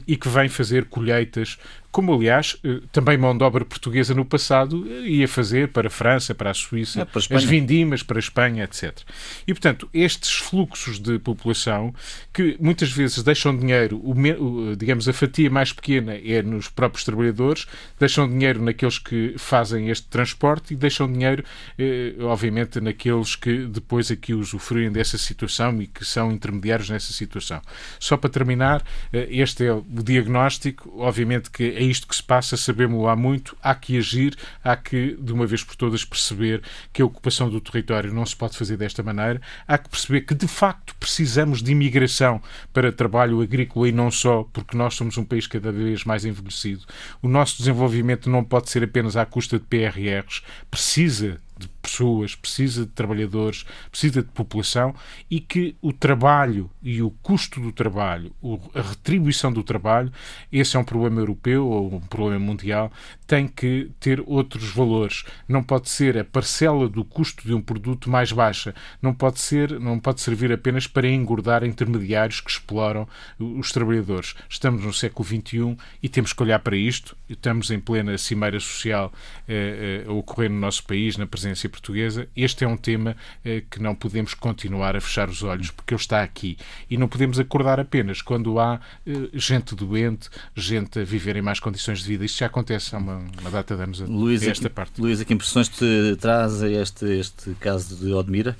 [0.07, 1.57] e que vem fazer colheitas
[1.97, 5.89] como aliás eh, também mão de obra portuguesa no passado eh, ia fazer para a
[5.89, 8.99] França, para a Suíça, é, para a as vindimas para a Espanha, etc.
[9.47, 11.91] E, portanto, estes fluxos de população
[12.31, 17.65] que muitas vezes deixam dinheiro, o, digamos, a fatia mais pequena é nos próprios trabalhadores,
[17.99, 21.43] deixam dinheiro naqueles que fazem este transporte e deixam dinheiro,
[21.79, 27.59] eh, obviamente, naqueles que depois aqui usufruem dessa situação e que são intermediários nessa situação.
[27.99, 33.07] Só para terminar, este é o diagnóstico, obviamente que é isto que se passa, sabemos
[33.07, 37.05] há muito, há que agir, há que, de uma vez por todas, perceber que a
[37.05, 40.95] ocupação do território não se pode fazer desta maneira, há que perceber que, de facto,
[40.99, 42.41] precisamos de imigração
[42.73, 46.85] para trabalho agrícola e não só, porque nós somos um país cada vez mais envelhecido.
[47.21, 51.67] O nosso desenvolvimento não pode ser apenas à custa de PRRs, precisa de
[51.97, 54.93] pessoas, precisa de trabalhadores, precisa de população
[55.29, 58.31] e que o trabalho e o custo do trabalho,
[58.73, 60.11] a retribuição do trabalho,
[60.51, 62.91] esse é um problema europeu ou um problema mundial,
[63.25, 65.25] tem que ter outros valores.
[65.47, 68.73] Não pode ser a parcela do custo de um produto mais baixa.
[69.01, 73.07] Não pode ser, não pode servir apenas para engordar intermediários que exploram
[73.39, 74.35] os trabalhadores.
[74.49, 77.17] Estamos no século XXI e temos que olhar para isto.
[77.27, 79.11] Estamos em plena cimeira social
[79.47, 83.63] eh, eh, a ocorrer no nosso país, na presença portuguesa, este é um tema eh,
[83.69, 86.57] que não podemos continuar a fechar os olhos, porque ele está aqui.
[86.89, 91.59] E não podemos acordar apenas quando há eh, gente doente, gente a viver em más
[91.59, 92.25] condições de vida.
[92.25, 94.99] Isto já acontece há uma, uma data de anos Luís, esta parte.
[95.01, 98.57] Luísa, que impressões te traz este, este caso de Odmira?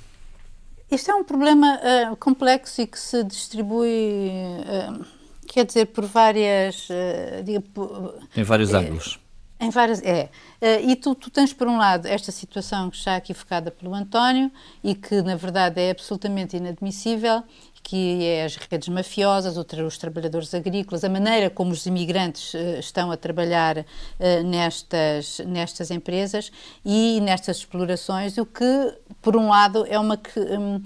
[0.90, 5.04] Este é um problema uh, complexo e que se distribui, uh,
[5.46, 6.88] quer dizer, por várias.
[6.88, 9.18] Uh, diga, por, em vários ângulos.
[9.60, 10.30] Em várias, é.
[10.62, 13.92] Uh, e tu, tu, tens, por um lado, esta situação que está aqui focada pelo
[13.92, 14.52] António
[14.84, 17.42] e que, na verdade, é absolutamente inadmissível,
[17.82, 23.10] que é as redes mafiosas, os trabalhadores agrícolas, a maneira como os imigrantes uh, estão
[23.10, 23.84] a trabalhar uh,
[24.44, 26.52] nestas, nestas empresas
[26.84, 30.20] e nestas explorações, o que, por um lado, é uma...
[30.36, 30.82] Um,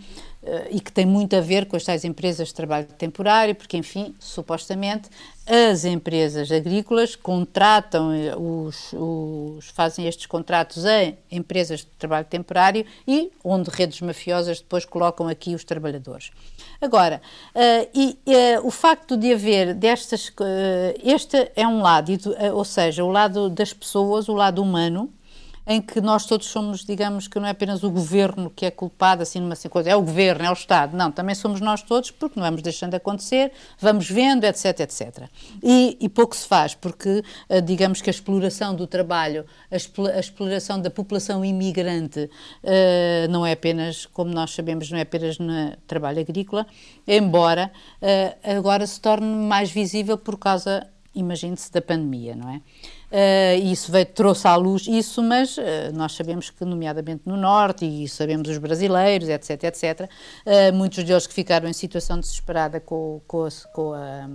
[0.71, 4.15] e que tem muito a ver com as tais empresas de trabalho temporário, porque, enfim,
[4.19, 5.09] supostamente
[5.47, 12.87] as empresas agrícolas contratam eh, os, os, fazem estes contratos a empresas de trabalho temporário
[13.07, 16.31] e onde redes mafiosas depois colocam aqui os trabalhadores.
[16.81, 17.21] Agora,
[17.55, 20.33] uh, e, uh, o facto de haver destas, uh,
[21.03, 22.13] este é um lado,
[22.55, 25.13] ou seja, o lado das pessoas, o lado humano,
[25.67, 29.23] em que nós todos somos, digamos, que não é apenas o governo que é culpado,
[29.23, 30.97] assim, numa assim, coisa, é o governo, é o Estado.
[30.97, 35.29] Não, também somos nós todos, porque não vamos deixando acontecer, vamos vendo, etc, etc.
[35.63, 40.81] E, e pouco se faz, porque, eh, digamos que a exploração do trabalho, a, exploração
[40.81, 42.29] da população imigrante,
[42.65, 46.67] uh, não é apenas, como nós sabemos, não é apenas no trabalho agrícola,
[47.07, 47.71] embora
[48.01, 52.61] uh, agora se torne mais visível por causa, imagine-se, da pandemia, não é?
[53.13, 57.85] Uh, isso veio, trouxe à luz isso, mas uh, nós sabemos que, nomeadamente no Norte,
[57.85, 63.21] e sabemos os brasileiros, etc, etc, uh, muitos deles que ficaram em situação desesperada com,
[63.27, 64.27] com, a, com a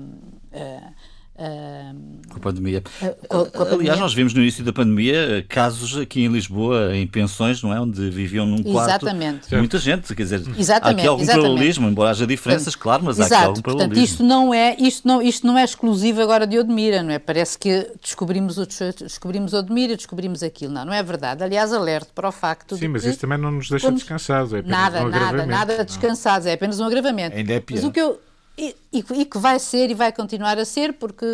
[1.37, 2.83] com a pandemia.
[3.27, 3.75] Com, com a pandemia.
[3.75, 7.79] Aliás, nós vimos no início da pandemia casos aqui em Lisboa, em pensões, não é?
[7.79, 9.05] Onde viviam num quarto.
[9.05, 9.55] Exatamente.
[9.55, 11.47] Muita gente, quer dizer, exatamente, há aqui algum exatamente.
[11.47, 13.33] paralelismo, embora haja diferenças, claro, mas Exato.
[13.33, 13.93] há aqui algum paralelismo.
[13.93, 17.19] Portanto, isto não, é, isto, não, isto não é exclusivo agora de Odmira, não é?
[17.19, 18.55] Parece que descobrimos,
[18.99, 20.73] descobrimos Odmira, descobrimos aquilo.
[20.73, 21.43] Não, não é verdade.
[21.43, 24.53] Aliás, alerto para o facto Sim, de mas isso também não nos deixa descansados.
[24.53, 26.47] É nada, um nada, nada descansados.
[26.47, 27.37] É apenas um agravamento.
[27.37, 27.77] Ainda é pior.
[27.77, 28.19] Mas o que eu
[28.57, 31.25] E, e, que vai ser e vai continuar a ser, porque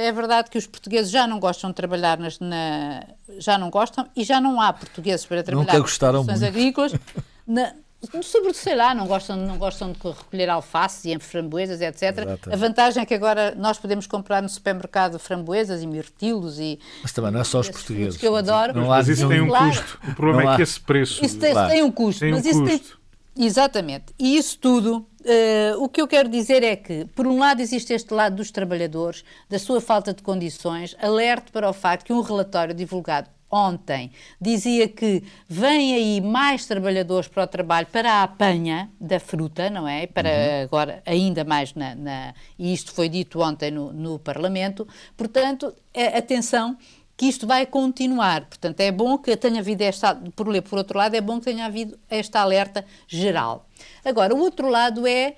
[0.00, 3.04] é verdade que os portugueses já não gostam de trabalhar nas, na,
[3.38, 6.52] já não gostam e já não há portugueses para trabalhar Nunca gostaram nas muito.
[6.52, 6.92] agrícolas.
[7.46, 7.74] Na,
[8.22, 12.18] sobre, sei lá, não gostam, não gostam de recolher alfaces e framboesas, etc.
[12.18, 12.52] Exato.
[12.52, 16.78] A vantagem é que agora nós podemos comprar no supermercado framboesas e mirtilos e...
[17.02, 18.18] Mas também não é só os portugueses.
[18.18, 18.74] Que eu adoro.
[18.74, 19.66] Não há mas isso tem um claro.
[19.66, 19.98] custo.
[20.08, 20.56] O problema não é há.
[20.56, 21.24] que esse preço...
[21.24, 21.70] Isso tem, claro.
[21.70, 22.20] tem um custo.
[22.20, 22.98] Tem mas um isso custo.
[23.34, 23.46] tem...
[23.46, 24.06] Exatamente.
[24.18, 27.94] E isso tudo Uh, o que eu quero dizer é que, por um lado, existe
[27.94, 32.20] este lado dos trabalhadores, da sua falta de condições, alerte para o facto que um
[32.20, 34.10] relatório divulgado ontem
[34.40, 39.86] dizia que vem aí mais trabalhadores para o trabalho para a apanha da fruta, não
[39.86, 40.06] é?
[40.06, 40.62] Para uhum.
[40.64, 44.86] agora ainda mais na, na, E isto foi dito ontem no, no Parlamento.
[45.16, 45.72] Portanto,
[46.14, 46.76] atenção
[47.16, 48.44] que isto vai continuar.
[48.46, 51.44] Portanto, é bom que tenha havido esta, por ler por outro lado, é bom que
[51.44, 53.68] tenha havido esta alerta geral.
[54.04, 55.36] Agora, o outro lado é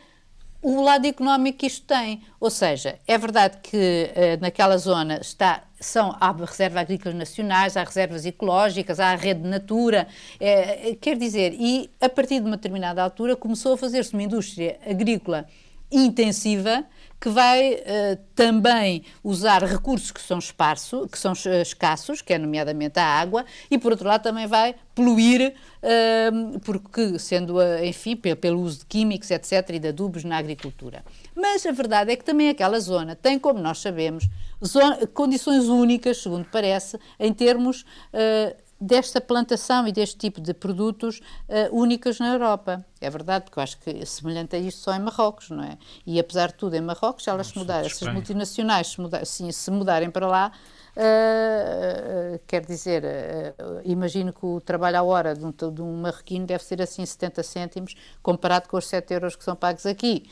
[0.63, 2.23] o lado económico que isto tem.
[2.41, 7.85] Ou seja, é verdade que uh, naquela zona está, são, há reservas agrícolas nacionais, há
[7.85, 10.09] reservas ecológicas, há a rede de natura,
[10.41, 14.79] é, quer dizer, e a partir de uma determinada altura começou a fazer-se uma indústria
[14.85, 15.47] agrícola
[15.91, 16.85] intensiva
[17.21, 22.39] que vai uh, também usar recursos que são esparso, que são uh, escassos, que é
[22.39, 28.37] nomeadamente a água, e por outro lado também vai poluir, uh, porque sendo, enfim, pelo,
[28.37, 31.05] pelo, uso de químicos, etc., e de adubos na agricultura.
[31.35, 34.29] Mas a verdade é que também aquela zona tem, como nós sabemos,
[34.65, 37.85] zona, condições únicas, segundo parece, em termos
[38.81, 42.85] desta plantação e deste tipo de produtos uh, únicos na Europa.
[43.01, 45.79] É verdade, porque eu acho que semelhante a isto só em Marrocos, não é?
[46.07, 49.51] E apesar de tudo, em Marrocos, se elas se mudarem, essas multinacionais se, mudar, sim,
[49.51, 50.53] se mudarem para lá,
[50.97, 53.05] uh, uh, quer dizer,
[53.85, 57.43] imagino que o trabalho à hora de um, de um marroquino deve ser assim 70
[57.43, 60.25] cêntimos, comparado com os 7 euros que são pagos aqui,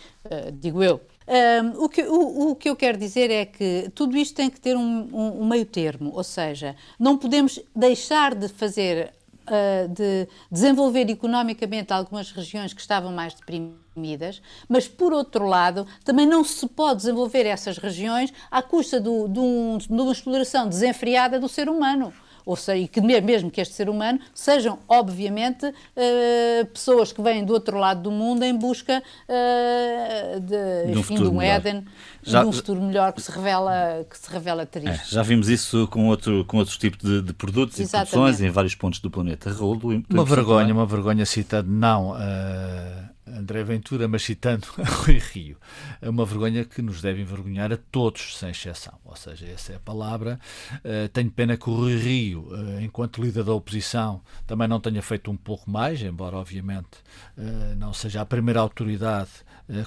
[0.54, 1.00] digo eu.
[1.26, 4.60] Um, o, que, o, o, que eu quero dizer é que tudo isto tem que
[4.60, 9.10] ter um, um, um meio termo, ou seja, não podemos deixar de fazer,
[9.46, 16.26] uh, de desenvolver economicamente algumas regiões que estavam mais deprimidas, mas por outro lado, também
[16.26, 21.48] não se pode desenvolver essas regiões à custa do, de, de uma exploração desenfreada do
[21.48, 22.12] ser humano
[22.44, 27.52] ou seja, que mesmo que este ser humano sejam, obviamente, uh, pessoas que vêm do
[27.52, 31.84] outro lado do mundo em busca uh, de, de, um enfim, de um Éden,
[32.22, 34.88] já, de um futuro melhor que se revela, que se revela triste.
[34.90, 38.08] É, já vimos isso com, outro, com outros tipos de, de produtos Exatamente.
[38.08, 39.50] e produções em vários pontos do planeta.
[39.50, 39.80] Raul,
[40.10, 42.12] uma vergonha, uma vergonha citando, não.
[42.12, 44.66] Uh André Ventura, mas citando
[45.04, 45.56] Rui Rio,
[46.00, 48.98] é uma vergonha que nos deve envergonhar a todos, sem exceção.
[49.04, 50.38] Ou seja, essa é a palavra.
[50.76, 55.00] Uh, tenho pena que o Rui Rio, uh, enquanto líder da oposição, também não tenha
[55.02, 56.98] feito um pouco mais, embora, obviamente,
[57.38, 59.30] uh, não seja a primeira autoridade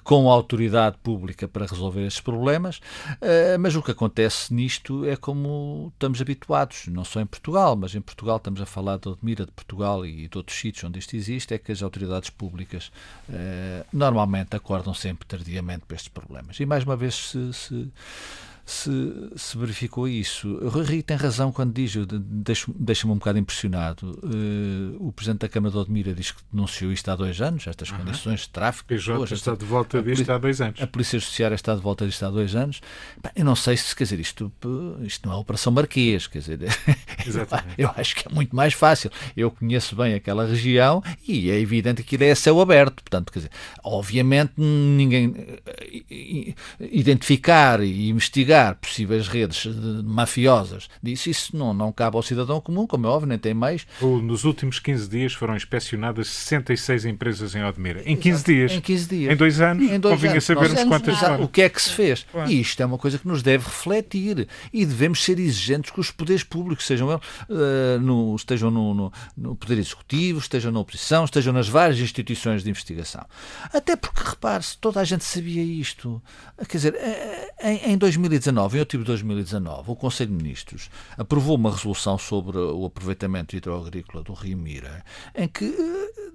[0.03, 2.81] com a autoridade pública para resolver estes problemas,
[3.59, 8.01] mas o que acontece nisto é como estamos habituados, não só em Portugal, mas em
[8.01, 11.53] Portugal estamos a falar de Odmira, de Portugal e de outros sítios onde isto existe,
[11.53, 12.91] é que as autoridades públicas
[13.29, 16.59] eh, normalmente acordam sempre tardiamente para estes problemas.
[16.59, 17.91] E mais uma vez se, se
[18.67, 18.91] se,
[19.37, 20.49] se verificou isso.
[20.61, 21.93] O Rui tem razão quando diz,
[22.75, 24.19] deixa-me um bocado impressionado.
[24.21, 27.89] Uh, o Presidente da Câmara de Odmira diz que denunciou isto há dois anos, estas
[27.89, 27.99] uhum.
[27.99, 28.89] condições de tráfico.
[28.89, 30.81] PJ pessoas, está de volta disto há dois anos.
[30.81, 32.81] A Polícia Judiciária está de volta disto há dois anos.
[33.33, 34.51] eu não sei se, quer dizer, isto,
[35.01, 36.59] isto não é Operação Marquês, quer dizer,
[37.77, 39.09] eu acho que é muito mais fácil.
[39.35, 43.01] Eu conheço bem aquela região e é evidente que é céu aberto.
[43.01, 43.51] Portanto, quer dizer,
[43.81, 45.33] obviamente ninguém
[45.65, 46.53] eh,
[46.91, 49.65] identificar e investigar possíveis redes
[50.03, 53.85] mafiosas disso, isso não, não cabe ao cidadão comum, como é óbvio, nem tem mais.
[54.01, 58.01] Nos últimos 15 dias foram inspecionadas 66 empresas em Odmira.
[58.05, 58.71] Em 15 dias.
[58.71, 59.33] Em 15 dias.
[59.33, 59.91] Em dois anos.
[59.91, 60.43] Em dois convinha anos.
[60.43, 61.43] sabermos quantas foram.
[61.43, 62.25] O que é que se fez?
[62.31, 62.51] Claro.
[62.51, 64.47] E isto é uma coisa que nos deve refletir.
[64.73, 69.13] E devemos ser exigentes com os poderes públicos, sejam eles, uh, no, estejam no, no,
[69.35, 73.25] no Poder Executivo, estejam na oposição, estejam nas várias instituições de investigação.
[73.73, 76.21] Até porque, repare-se, toda a gente sabia isto.
[76.67, 80.89] Quer dizer, eh, em, em 2019, 2019, em outubro de 2019, o Conselho de Ministros
[81.17, 85.03] aprovou uma resolução sobre o aproveitamento hidroagrícola do Rio Mira,
[85.35, 86.26] em que eh,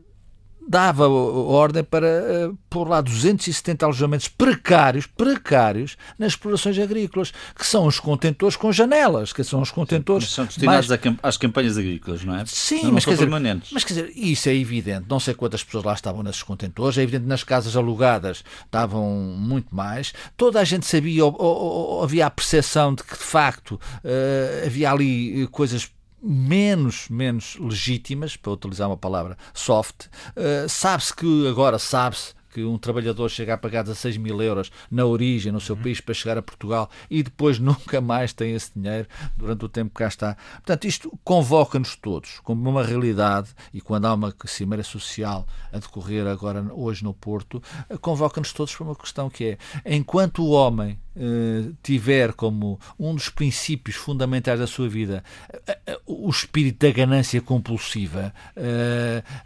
[0.69, 2.07] dava ordem para
[2.51, 8.73] uh, pôr lá 270 alojamentos precários, precários, nas explorações agrícolas, que são os contentores com
[8.73, 10.25] janelas, que são os contentores...
[10.25, 11.17] Mas são destinados mais...
[11.23, 12.45] às campanhas agrícolas, não é?
[12.47, 15.07] Sim, não, mas, não quer dizer, mas quer dizer, isso é evidente.
[15.09, 19.75] Não sei quantas pessoas lá estavam nesses contentores, é evidente nas casas alugadas estavam muito
[19.75, 20.13] mais.
[20.37, 21.57] Toda a gente sabia, ou, ou,
[21.97, 25.91] ou havia a percepção de que, de facto, uh, havia ali coisas
[26.23, 32.77] menos, menos legítimas, para utilizar uma palavra soft, uh, sabe-se que agora sabe-se que um
[32.77, 36.43] trabalhador chega a pagar 16 mil euros na origem, no seu país, para chegar a
[36.43, 40.37] Portugal e depois nunca mais tem esse dinheiro durante o tempo que cá está.
[40.57, 46.27] Portanto, isto convoca-nos todos como uma realidade e quando há uma cimeira social a decorrer
[46.27, 47.63] agora hoje no Porto,
[48.01, 53.29] convoca-nos todos para uma questão que é, enquanto o homem eh, tiver como um dos
[53.29, 55.23] princípios fundamentais da sua vida
[55.67, 58.33] eh, eh, o espírito da ganância compulsiva,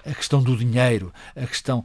[0.05, 1.85] a questão do dinheiro, a questão,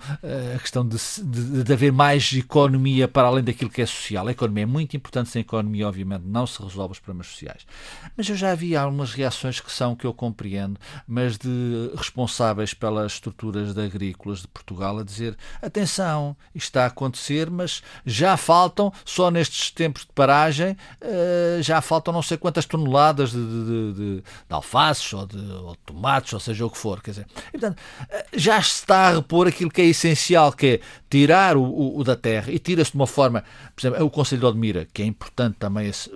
[0.56, 4.28] a questão de, de, de, haver mais economia para além daquilo que é social.
[4.28, 7.66] A economia é muito importante, sem economia, obviamente, não se resolve os problemas sociais.
[8.16, 13.14] Mas eu já vi algumas reações que são, que eu compreendo, mas de responsáveis pelas
[13.14, 18.92] estruturas de agrícolas de Portugal a dizer: atenção, isto está a acontecer, mas já faltam,
[19.06, 24.16] só nestes tempos de paragem, uh, já faltam não sei quantas toneladas de, de, de,
[24.18, 27.02] de alfaces ou de, ou de, tomates, ou seja o que for.
[27.02, 30.68] Quer dizer, e, portanto, uh, já se está a repor aquilo que é essencial, que
[30.68, 33.44] é tirar o, o, o da terra e tira-se de uma forma,
[33.76, 36.12] por exemplo, é o Conselho de Odmira, que é importante também esse,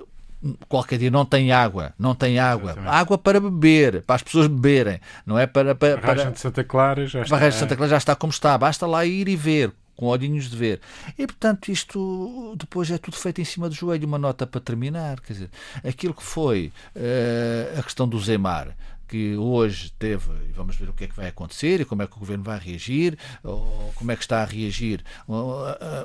[0.68, 2.72] qualquer dia não tem água, não tem água.
[2.72, 2.96] Exatamente.
[2.96, 5.74] Água para beber, para as pessoas beberem, não é para.
[5.74, 6.28] para, para...
[6.28, 7.38] A de Santa Clara já está.
[7.38, 10.50] A de Santa Clara já está como está, basta lá ir e ver com olhinhos
[10.50, 10.82] de ver.
[11.18, 14.08] E, portanto, isto depois é tudo feito em cima do joelho.
[14.08, 15.20] Uma nota para terminar.
[15.22, 15.50] Quer dizer,
[15.84, 18.76] aquilo que foi uh, a questão do Zemar,
[19.08, 22.08] que hoje teve, e vamos ver o que é que vai acontecer e como é
[22.08, 25.04] que o Governo vai reagir, ou como é que está a reagir.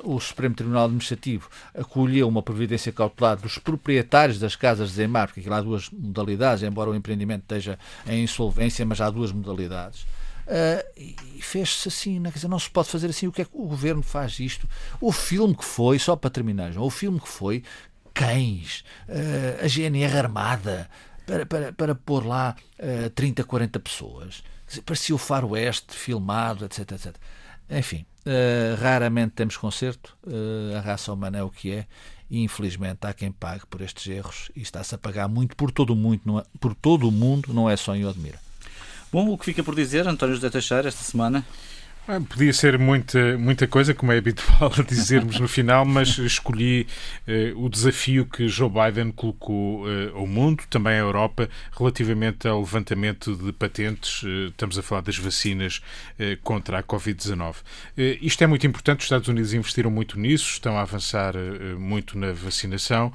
[0.03, 5.39] O Supremo Tribunal Administrativo acolheu uma providência cautelar dos proprietários das casas de Zemar, porque
[5.39, 10.05] aquilo há duas modalidades, embora o empreendimento esteja em insolvência, mas há duas modalidades.
[10.47, 12.29] Uh, e fez-se assim, né?
[12.29, 13.27] quer dizer, não se pode fazer assim.
[13.27, 14.67] O que é que o governo faz isto?
[14.99, 17.63] O filme que foi, só para terminar, o filme que foi
[18.13, 20.89] cães, uh, a GNR armada,
[21.25, 24.43] para, para, para pôr lá uh, 30, 40 pessoas.
[24.85, 27.15] Parecia o faroeste filmado, etc, etc.
[27.69, 31.87] Enfim, uh, raramente temos concerto, uh, a raça humana é o que é,
[32.29, 35.91] e infelizmente há quem pague por estes erros e está-se a pagar muito por todo
[35.91, 38.39] o mundo, não é, por todo o mundo, não é só em Odmira.
[39.11, 41.45] Bom, o que fica por dizer, António José Teixeira, esta semana?
[42.07, 46.87] Ah, podia ser muita, muita coisa, como é habitual dizermos no final, mas escolhi
[47.27, 51.47] eh, o desafio que Joe Biden colocou eh, ao mundo, também à Europa,
[51.77, 54.23] relativamente ao levantamento de patentes.
[54.25, 55.79] Eh, estamos a falar das vacinas
[56.17, 57.57] eh, contra a Covid-19.
[57.95, 61.75] Eh, isto é muito importante, os Estados Unidos investiram muito nisso, estão a avançar eh,
[61.75, 63.13] muito na vacinação,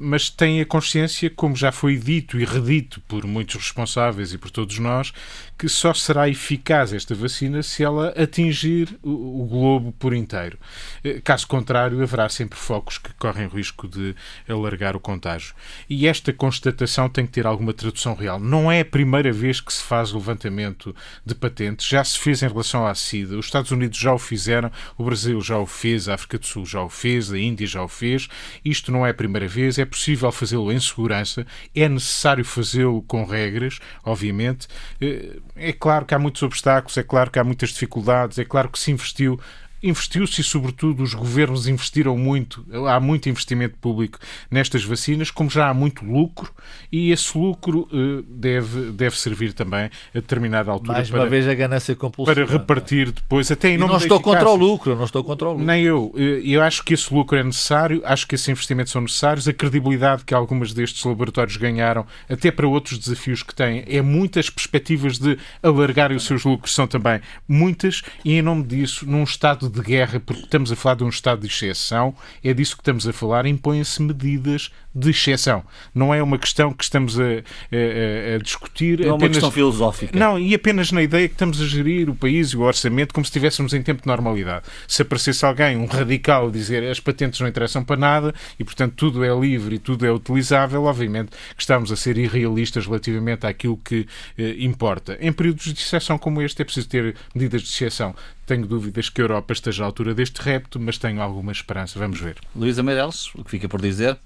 [0.00, 4.50] mas têm a consciência, como já foi dito e redito por muitos responsáveis e por
[4.50, 5.12] todos nós,
[5.58, 10.58] que só será eficaz esta vacina se ela atingir o, globo por inteiro.
[11.04, 14.14] Eh, caso contrário, haverá sempre focos que correm risco de
[14.48, 15.54] alargar o contágio.
[15.88, 18.38] E esta constatação tem que ter alguma tradução real.
[18.38, 20.94] Não é a primeira vez que se faz o levantamento
[21.24, 23.36] de patentes, já se fez em relação à SIDA.
[23.36, 26.64] Os Estados Unidos já o fizeram, o Brasil já o fez, a África do Sul
[26.64, 28.28] já o fez, a Índia já o fez.
[28.64, 33.24] Isto não é a primeira vez, é possível fazê-lo em segurança, é necessário fazê-lo com
[33.24, 34.68] regras, obviamente
[35.00, 37.92] eh, é claro que há muitos obstáculos, é claro que há muitas dificuldades,
[38.38, 39.38] é claro que se investiu
[39.82, 44.18] investiu-se e, sobretudo, os governos investiram muito, há muito investimento público
[44.50, 46.52] nestas vacinas, como já há muito lucro,
[46.90, 51.48] e esse lucro uh, deve, deve servir também a determinada altura Mais para, uma vez
[51.48, 52.34] a ganância compulsiva.
[52.34, 55.52] para repartir depois, até em e não estou contra o lucro, não estou contra o
[55.52, 55.66] lucro.
[55.66, 56.12] Nem eu.
[56.16, 59.52] Eh, eu acho que esse lucro é necessário, acho que esses investimentos são necessários, a
[59.52, 65.18] credibilidade que algumas destes laboratórios ganharam, até para outros desafios que têm, é muitas perspectivas
[65.18, 69.80] de alargarem os seus lucros, são também muitas, e em nome disso, num estado de
[69.80, 73.12] guerra, porque estamos a falar de um estado de exceção, é disso que estamos a
[73.12, 75.64] falar, impõem-se medidas de exceção.
[75.94, 79.00] Não é uma questão que estamos a, a, a discutir.
[79.00, 80.18] Não é uma questão filosófica.
[80.18, 83.24] Não, e apenas na ideia que estamos a gerir o país e o orçamento como
[83.24, 84.66] se estivéssemos em tempo de normalidade.
[84.86, 89.24] Se aparecesse alguém, um radical, dizer as patentes não interessam para nada e, portanto, tudo
[89.24, 94.06] é livre e tudo é utilizável, obviamente que estamos a ser irrealistas relativamente àquilo que
[94.36, 95.16] eh, importa.
[95.20, 98.14] Em períodos de exceção como este é preciso ter medidas de exceção.
[98.46, 101.98] Tenho dúvidas que a Europa esteja à altura deste repto, mas tenho alguma esperança.
[101.98, 102.36] Vamos ver.
[102.54, 104.18] Luísa Meireles, o que fica por dizer?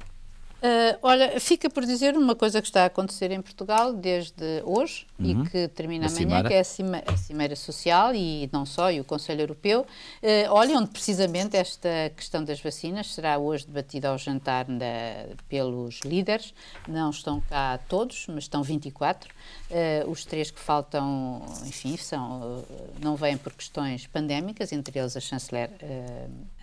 [0.67, 5.07] Uh, olha, fica por dizer uma coisa que está a acontecer em Portugal desde hoje
[5.17, 5.45] uhum.
[5.45, 6.49] e que termina amanhã, cimeira.
[6.49, 9.83] que é a, cima, a Cimeira Social e não só, e o Conselho Europeu.
[10.23, 16.01] Uh, olha, onde precisamente esta questão das vacinas será hoje debatida ao jantar na, pelos
[16.01, 16.53] líderes.
[16.89, 19.33] Não estão cá todos, mas estão 24.
[19.69, 22.65] Uh, os três que faltam, enfim, são,
[23.03, 25.71] não vêm por questões pandémicas, entre eles a chanceler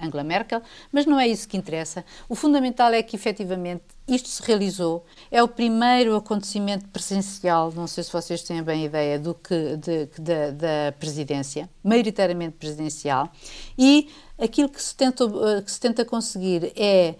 [0.01, 2.05] Angela Merkel, mas não é isso que interessa.
[2.29, 5.05] O fundamental é que, efetivamente, isto se realizou.
[5.29, 10.05] É o primeiro acontecimento presencial, não sei se vocês têm bem ideia, do que de,
[10.51, 13.29] da presidência, maioritariamente presidencial,
[13.77, 15.25] e aquilo que se tenta,
[15.61, 17.15] que se tenta conseguir é,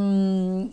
[0.00, 0.70] um,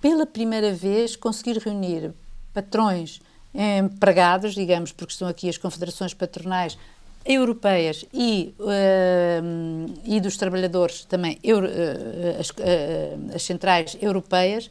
[0.00, 2.12] pela primeira vez, conseguir reunir
[2.52, 3.20] patrões
[3.54, 6.76] empregados, digamos, porque estão aqui as confederações patronais
[7.24, 14.70] europeias e, uh, e dos trabalhadores também euro, uh, as, uh, as, centrais europeias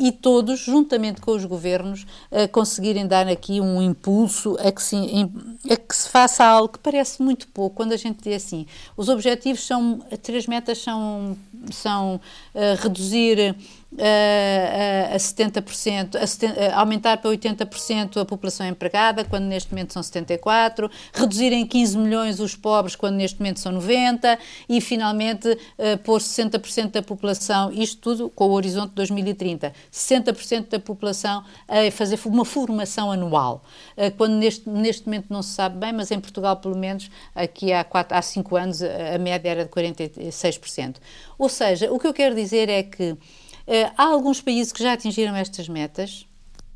[0.00, 2.04] e todos, juntamente com os governos,
[2.50, 4.96] conseguirem dar aqui um impulso a que, se,
[5.70, 7.76] a que se faça algo que parece muito pouco.
[7.76, 11.36] Quando a gente diz assim, os objetivos são, três metas são,
[11.70, 12.20] são
[12.80, 13.54] reduzir
[13.98, 19.92] a, a 70%, a 70, a aumentar para 80% a população empregada, quando neste momento
[19.92, 24.38] são 74%, reduzir em 15 milhões os pobres, quando neste momento são 90%,
[24.68, 30.68] e finalmente uh, pôr 60% da população, isto tudo com o horizonte de 2030, 60%
[30.70, 33.62] da população a fazer uma formação anual,
[33.96, 37.72] uh, quando neste, neste momento não se sabe bem, mas em Portugal, pelo menos, aqui
[37.72, 40.96] há, 4, há 5 anos, a média era de 46%.
[41.38, 43.16] Ou seja, o que eu quero dizer é que
[43.66, 46.26] eh, há alguns países que já atingiram estas metas,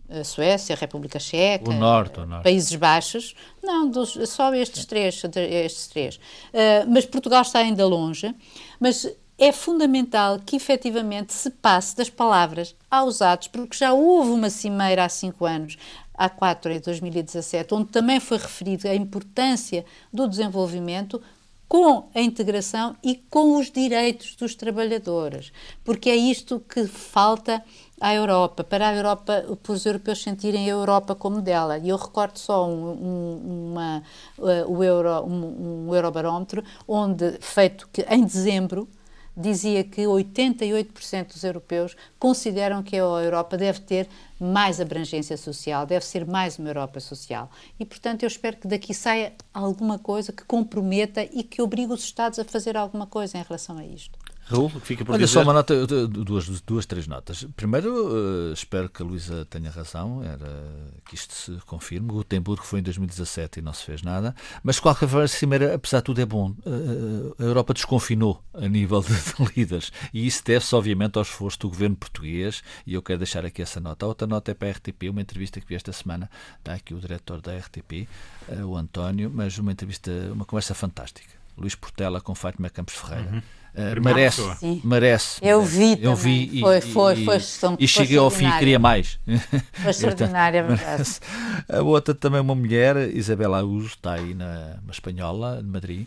[0.09, 2.45] a Suécia, a República Checa, o norte, o norte.
[2.45, 6.16] Países Baixos, não, dos, só estes três, estes três.
[6.16, 8.33] Uh, mas Portugal está ainda longe,
[8.79, 9.09] mas
[9.39, 15.05] é fundamental que efetivamente se passe das palavras aos atos, porque já houve uma cimeira
[15.05, 15.77] há cinco anos,
[16.14, 21.20] há quatro, em 2017, onde também foi referido a importância do desenvolvimento
[21.68, 25.52] com a integração e com os direitos dos trabalhadores,
[25.84, 27.62] porque é isto que falta
[28.00, 31.78] à Europa, para a Europa, para os europeus sentirem a Europa como dela.
[31.78, 34.02] E eu recordo só um, um, uma,
[34.38, 38.88] uh, Euro, um, um Eurobarómetro, onde, feito que em dezembro,
[39.36, 44.08] dizia que 88% dos europeus consideram que a Europa deve ter
[44.39, 47.51] mais abrangência social, deve ser mais uma Europa social.
[47.78, 52.05] E, portanto, eu espero que daqui saia alguma coisa que comprometa e que obrigue os
[52.05, 54.18] Estados a fazer alguma coisa em relação a isto.
[54.49, 55.32] Raul, que fica por Olha, dizer?
[55.32, 57.44] só uma nota, duas, duas, três notas.
[57.57, 60.49] Primeiro, uh, espero que a Luísa tenha razão, era
[61.05, 62.09] que isto se confirme.
[62.12, 65.99] Gutenberg foi em 2017 e não se fez nada, mas de qualquer forma, Cimeira, apesar
[65.99, 66.51] de tudo, é bom.
[66.64, 71.59] Uh, a Europa desconfinou a nível de, de líderes e isso deve-se, obviamente, ao esforço
[71.59, 72.62] do governo português.
[72.86, 74.07] E eu quero deixar aqui essa nota.
[74.07, 76.30] A outra nota é para a RTP, uma entrevista que vi esta semana.
[76.59, 78.09] Está aqui o diretor da RTP,
[78.49, 81.36] uh, o António, mas uma entrevista, uma conversa fantástica.
[81.57, 83.30] Luís Portela com Fátima Campos Ferreira.
[83.32, 83.42] Uhum.
[83.76, 84.80] Uh, merece, Sim.
[84.82, 85.38] merece.
[85.42, 87.36] Eu vi, eu vi e, foi, foi, foi,
[87.78, 89.20] e, e cheguei ao fim e queria mais.
[89.74, 91.20] Foi extraordinária, é verdade.
[91.68, 96.07] A outra também uma mulher, Isabela Augusto, está aí na uma espanhola de Madrid,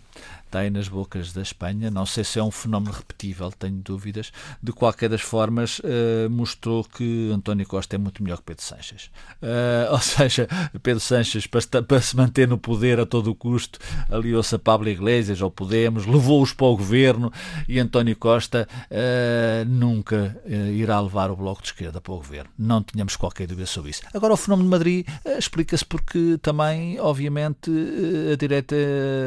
[0.49, 1.89] está aí nas bocas da Espanha.
[1.91, 4.31] Não sei se é um fenómeno repetível, tenho dúvidas.
[4.61, 9.09] De qualquer das formas, uh, mostrou que António Costa é muito melhor que Pedro Sanches.
[9.39, 10.49] Uh, ou seja,
[10.83, 13.79] Pedro Sanches, para, para, se manter no poder a todo o custo,
[14.11, 17.31] aliou-se a Pablo Iglesias ao Podemos, levou-os para o governo
[17.65, 22.49] e António Costa uh, nunca irá levar o Bloco de Esquerda para o governo.
[22.57, 24.01] Não tínhamos qualquer dúvida sobre isso.
[24.13, 27.71] Agora, o fenómeno de Madrid explica-se porque também, obviamente,
[28.33, 28.75] a direita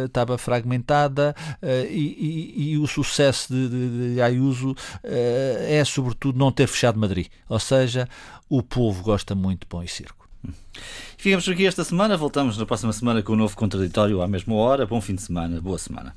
[0.05, 6.39] estava fragmentada uh, e, e, e, o sucesso de, de, de Ayuso uh, é sobretudo
[6.39, 7.27] não ter fechado Madrid.
[7.49, 8.09] Ou seja,
[8.49, 10.23] o povo gosta muito de pão e circo.
[11.17, 14.87] Ficamos aqui esta semana, voltamos na próxima semana com um novo contraditório à mesma hora.
[14.87, 16.17] Bom fim de semana, boa semana.